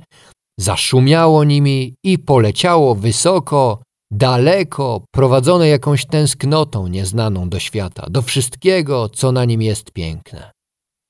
zaszumiało 0.59 1.43
nimi 1.43 1.95
i 2.05 2.19
poleciało 2.19 2.95
wysoko, 2.95 3.81
daleko, 4.11 5.05
prowadzone 5.11 5.67
jakąś 5.67 6.05
tęsknotą 6.05 6.87
nieznaną 6.87 7.49
do 7.49 7.59
świata, 7.59 8.05
do 8.09 8.21
wszystkiego, 8.21 9.09
co 9.09 9.31
na 9.31 9.45
nim 9.45 9.61
jest 9.61 9.91
piękne. 9.91 10.51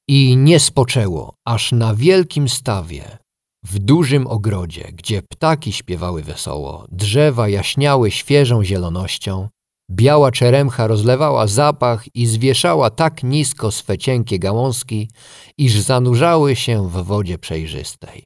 I 0.10 0.38
nie 0.38 0.60
spoczęło, 0.60 1.34
aż 1.48 1.72
na 1.72 1.96
wielkim 1.96 2.50
stawie, 2.50 3.17
w 3.65 3.80
dużym 3.80 4.28
ogrodzie, 4.28 4.91
gdzie 4.94 5.22
ptaki 5.22 5.74
śpiewały 5.74 6.24
wesoło, 6.24 6.86
drzewa 6.91 7.50
jaśniały 7.50 8.12
świeżą 8.12 8.63
zielonością, 8.63 9.50
biała 9.92 10.32
czeremcha 10.32 10.88
rozlewała 10.88 11.48
zapach 11.48 12.16
i 12.16 12.26
zwieszała 12.28 12.90
tak 12.90 13.24
nisko 13.24 13.72
swe 13.72 13.98
cienkie 13.98 14.40
gałązki, 14.40 15.10
iż 15.58 15.80
zanurzały 15.80 16.56
się 16.56 16.90
w 16.90 17.04
wodzie 17.04 17.38
przejrzystej. 17.38 18.24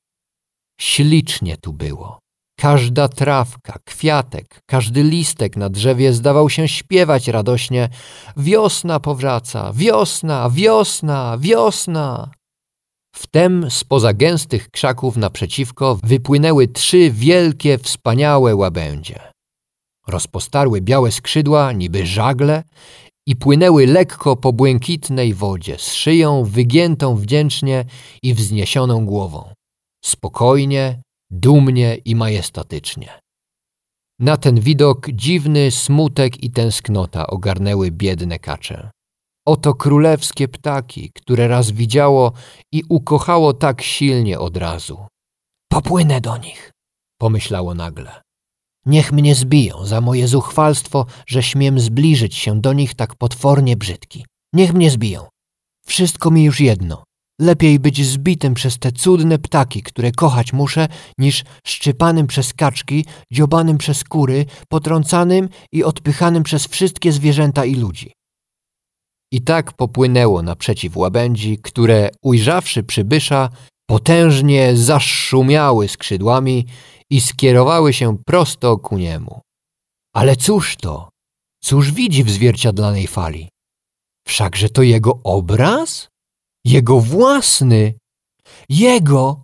Ślicznie 0.81 1.57
tu 1.57 1.73
było. 1.73 2.19
Każda 2.59 3.07
trawka, 3.07 3.79
kwiatek, 3.85 4.59
każdy 4.65 5.03
listek 5.03 5.57
na 5.57 5.69
drzewie 5.69 6.13
zdawał 6.13 6.49
się 6.49 6.67
śpiewać 6.67 7.27
radośnie: 7.27 7.89
Wiosna 8.37 8.99
powraca, 8.99 9.73
wiosna, 9.73 10.49
wiosna, 10.49 11.37
wiosna. 11.39 12.31
Wtem 13.15 13.71
spoza 13.71 14.13
gęstych 14.13 14.69
krzaków 14.69 15.17
naprzeciwko 15.17 15.99
wypłynęły 16.03 16.67
trzy 16.67 17.11
wielkie, 17.11 17.77
wspaniałe 17.77 18.55
łabędzie. 18.55 19.34
Rozpostarły 20.07 20.81
białe 20.81 21.11
skrzydła, 21.11 21.71
niby 21.71 22.05
żagle, 22.05 22.63
i 23.27 23.35
płynęły 23.35 23.87
lekko 23.87 24.35
po 24.35 24.53
błękitnej 24.53 25.33
wodzie, 25.33 25.77
z 25.77 25.93
szyją 25.93 26.43
wygiętą 26.43 27.15
wdzięcznie 27.15 27.85
i 28.23 28.33
wzniesioną 28.33 29.05
głową. 29.05 29.53
Spokojnie, 30.05 31.01
dumnie 31.31 31.95
i 31.95 32.15
majestatycznie. 32.15 33.19
Na 34.19 34.37
ten 34.37 34.59
widok 34.59 35.09
dziwny 35.09 35.71
smutek 35.71 36.43
i 36.43 36.51
tęsknota 36.51 37.27
ogarnęły 37.27 37.91
biedne 37.91 38.39
kacze. 38.39 38.91
Oto 39.47 39.73
królewskie 39.73 40.47
ptaki, 40.47 41.11
które 41.15 41.47
raz 41.47 41.71
widziało 41.71 42.31
i 42.71 42.83
ukochało 42.89 43.53
tak 43.53 43.81
silnie 43.81 44.39
od 44.39 44.57
razu. 44.57 45.07
Popłynę 45.71 46.21
do 46.21 46.37
nich, 46.37 46.71
pomyślało 47.21 47.73
nagle. 47.73 48.24
Niech 48.85 49.11
mnie 49.11 49.35
zbiją 49.35 49.85
za 49.85 50.01
moje 50.01 50.27
zuchwalstwo, 50.27 51.05
że 51.27 51.43
śmiem 51.43 51.79
zbliżyć 51.79 52.35
się 52.35 52.61
do 52.61 52.73
nich 52.73 52.93
tak 52.93 53.15
potwornie 53.15 53.77
brzydki. 53.77 54.25
Niech 54.53 54.73
mnie 54.73 54.89
zbiją. 54.89 55.27
Wszystko 55.87 56.31
mi 56.31 56.43
już 56.43 56.59
jedno. 56.59 57.03
Lepiej 57.41 57.79
być 57.79 58.05
zbitym 58.05 58.53
przez 58.53 58.79
te 58.79 58.91
cudne 58.91 59.39
ptaki, 59.39 59.83
które 59.83 60.11
kochać 60.11 60.53
muszę, 60.53 60.87
niż 61.17 61.43
szczypanym 61.67 62.27
przez 62.27 62.53
kaczki, 62.53 63.05
dziobanym 63.31 63.77
przez 63.77 64.03
kury, 64.03 64.45
potrącanym 64.69 65.49
i 65.71 65.83
odpychanym 65.83 66.43
przez 66.43 66.67
wszystkie 66.67 67.11
zwierzęta 67.11 67.65
i 67.65 67.75
ludzi. 67.75 68.11
I 69.31 69.41
tak 69.41 69.73
popłynęło 69.73 70.41
naprzeciw 70.41 70.97
łabędzi, 70.97 71.57
które, 71.57 72.09
ujrzawszy 72.21 72.83
przybysza, 72.83 73.49
potężnie 73.89 74.75
zaszumiały 74.75 75.87
skrzydłami 75.87 76.65
i 77.11 77.21
skierowały 77.21 77.93
się 77.93 78.17
prosto 78.25 78.77
ku 78.77 78.97
niemu. 78.97 79.41
Ale 80.15 80.35
cóż 80.35 80.75
to? 80.75 81.09
Cóż 81.63 81.91
widzi 81.91 82.23
w 82.23 82.31
zwierciadlanej 82.31 83.07
fali? 83.07 83.49
Wszakże 84.27 84.69
to 84.69 84.81
jego 84.81 85.19
obraz? 85.23 86.07
Jego 86.65 86.99
własny! 86.99 87.93
Jego! 88.69 89.41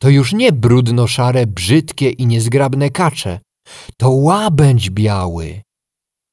To 0.00 0.08
już 0.08 0.32
nie 0.32 0.52
brudno-szare, 0.52 1.46
brzydkie 1.46 2.10
i 2.10 2.26
niezgrabne 2.26 2.90
kacze. 2.90 3.40
To 3.96 4.10
łabędź 4.10 4.90
biały. 4.90 5.62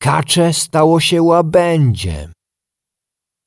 Kacze 0.02 0.54
stało 0.54 1.00
się 1.00 1.22
łabędziem. 1.22 2.32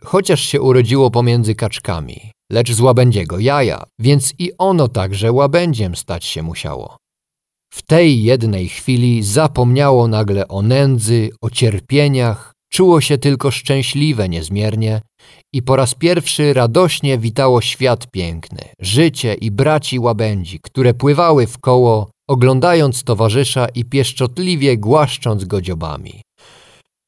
Chociaż 0.04 0.40
się 0.40 0.60
urodziło 0.60 1.10
pomiędzy 1.10 1.54
kaczkami, 1.54 2.32
lecz 2.52 2.72
z 2.72 2.80
łabędziego 2.80 3.38
jaja, 3.38 3.84
więc 3.98 4.34
i 4.38 4.52
ono 4.58 4.88
także 4.88 5.32
łabędziem 5.32 5.96
stać 5.96 6.24
się 6.24 6.42
musiało. 6.42 6.96
W 7.70 7.82
tej 7.82 8.22
jednej 8.22 8.68
chwili 8.68 9.22
zapomniało 9.22 10.08
nagle 10.08 10.48
o 10.48 10.62
nędzy, 10.62 11.30
o 11.40 11.50
cierpieniach, 11.50 12.52
czuło 12.72 13.00
się 13.00 13.18
tylko 13.18 13.50
szczęśliwe 13.50 14.28
niezmiernie 14.28 15.00
i 15.52 15.62
po 15.62 15.76
raz 15.76 15.94
pierwszy 15.94 16.54
radośnie 16.54 17.18
witało 17.18 17.60
świat 17.60 18.10
piękny, 18.10 18.62
życie 18.80 19.34
i 19.34 19.50
braci 19.50 19.98
łabędzi, 19.98 20.58
które 20.62 20.94
pływały 20.94 21.46
w 21.46 21.58
koło, 21.58 22.10
oglądając 22.28 23.04
towarzysza 23.04 23.66
i 23.74 23.84
pieszczotliwie 23.84 24.78
głaszcząc 24.78 25.44
go 25.44 25.60
dziobami. 25.62 26.22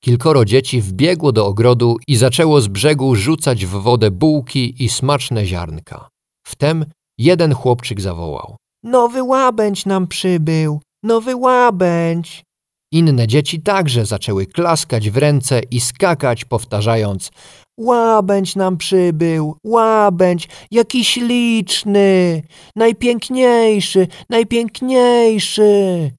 Kilkoro 0.05 0.45
dzieci 0.45 0.81
wbiegło 0.81 1.33
do 1.33 1.47
ogrodu 1.47 1.97
i 2.07 2.17
zaczęło 2.17 2.61
z 2.61 2.69
brzegu 2.69 3.15
rzucać 3.15 3.67
w 3.67 3.71
wodę 3.71 4.11
bułki 4.11 4.85
i 4.85 4.89
smaczne 4.89 5.47
ziarnka. 5.47 6.09
Wtem 6.47 6.85
jeden 7.19 7.55
chłopczyk 7.55 8.01
zawołał. 8.01 8.57
Nowy 8.85 9.23
łabędź 9.23 9.87
nam 9.87 10.07
przybył, 10.07 10.81
nowy 11.03 11.37
łabędź. 11.37 12.45
Inne 12.93 13.27
dzieci 13.27 13.63
także 13.63 14.07
zaczęły 14.07 14.47
klaskać 14.47 15.11
w 15.11 15.17
ręce 15.17 15.61
i 15.71 15.81
skakać, 15.81 16.45
powtarzając: 16.45 17.31
Łabędź 17.79 18.57
nam 18.57 18.77
przybył, 18.77 19.57
łabędź, 19.65 20.49
jaki 20.71 21.05
śliczny, 21.05 22.43
najpiękniejszy, 22.77 24.07
najpiękniejszy. 24.31 26.11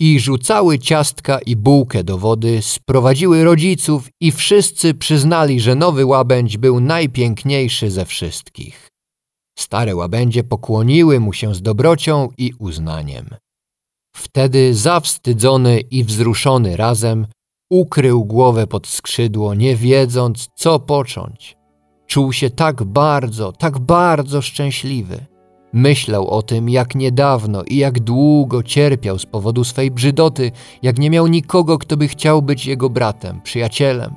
I 0.00 0.20
rzucały 0.20 0.78
ciastka 0.78 1.38
i 1.46 1.56
bułkę 1.56 2.04
do 2.04 2.18
wody, 2.18 2.62
sprowadziły 2.62 3.44
rodziców 3.44 4.08
i 4.20 4.32
wszyscy 4.32 4.94
przyznali, 4.94 5.60
że 5.60 5.74
nowy 5.74 6.06
łabędź 6.06 6.56
był 6.56 6.80
najpiękniejszy 6.80 7.90
ze 7.90 8.04
wszystkich. 8.04 8.91
Stare 9.62 9.96
łabędzie 9.96 10.44
pokłoniły 10.44 11.20
mu 11.20 11.32
się 11.32 11.54
z 11.54 11.62
dobrocią 11.62 12.28
i 12.38 12.52
uznaniem. 12.58 13.26
Wtedy 14.16 14.74
zawstydzony 14.74 15.80
i 15.80 16.04
wzruszony 16.04 16.76
razem 16.76 17.26
ukrył 17.70 18.24
głowę 18.24 18.66
pod 18.66 18.86
skrzydło, 18.86 19.54
nie 19.54 19.76
wiedząc, 19.76 20.48
co 20.54 20.78
począć. 20.78 21.56
Czuł 22.06 22.32
się 22.32 22.50
tak 22.50 22.84
bardzo, 22.84 23.52
tak 23.52 23.78
bardzo 23.78 24.42
szczęśliwy. 24.42 25.26
Myślał 25.72 26.28
o 26.28 26.42
tym, 26.42 26.68
jak 26.68 26.94
niedawno 26.94 27.62
i 27.62 27.76
jak 27.76 28.00
długo 28.00 28.62
cierpiał 28.62 29.18
z 29.18 29.26
powodu 29.26 29.64
swej 29.64 29.90
brzydoty, 29.90 30.52
jak 30.82 30.98
nie 30.98 31.10
miał 31.10 31.26
nikogo, 31.26 31.78
kto 31.78 31.96
by 31.96 32.08
chciał 32.08 32.42
być 32.42 32.66
jego 32.66 32.90
bratem, 32.90 33.40
przyjacielem. 33.40 34.14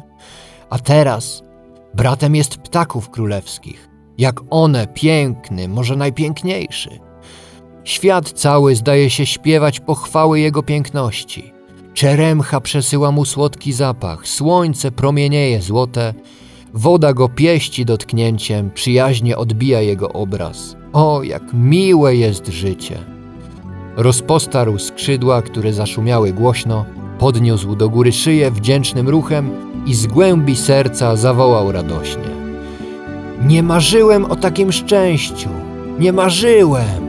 A 0.70 0.80
teraz 0.80 1.44
bratem 1.94 2.36
jest 2.36 2.58
ptaków 2.58 3.10
królewskich. 3.10 3.95
Jak 4.18 4.42
one 4.50 4.88
piękny, 4.88 5.68
może 5.68 5.96
najpiękniejszy. 5.96 7.00
Świat 7.84 8.32
cały 8.32 8.76
zdaje 8.76 9.10
się 9.10 9.26
śpiewać 9.26 9.80
pochwały 9.80 10.40
jego 10.40 10.64
piękności. 10.64 11.54
Czeremcha 11.94 12.62
przesyła 12.62 13.12
mu 13.12 13.26
słodki 13.26 13.74
zapach, 13.74 14.28
słońce 14.28 14.92
promienieje 14.92 15.62
złote, 15.62 16.14
woda 16.74 17.14
go 17.14 17.30
pieści 17.30 17.86
dotknięciem, 17.86 18.72
przyjaźnie 18.72 19.38
odbija 19.38 19.82
jego 19.82 20.10
obraz. 20.14 20.76
O, 20.94 21.24
jak 21.24 21.44
miłe 21.54 22.16
jest 22.16 22.48
życie! 22.48 23.00
Rozpostarł 23.98 24.80
skrzydła, 24.80 25.42
które 25.42 25.74
zaszumiały 25.74 26.34
głośno, 26.34 26.86
podniósł 27.20 27.76
do 27.76 27.90
góry 27.90 28.12
szyję 28.12 28.52
wdzięcznym 28.52 29.10
ruchem 29.10 29.50
i 29.86 29.94
z 29.94 30.08
głębi 30.08 30.56
serca 30.56 31.16
zawołał 31.16 31.72
radośnie. 31.72 32.35
Nie 33.42 33.64
marzyłem 33.64 34.26
o 34.26 34.36
takim 34.36 34.72
szczęściu, 34.72 35.50
nie 36.00 36.14
marzyłem! 36.14 37.05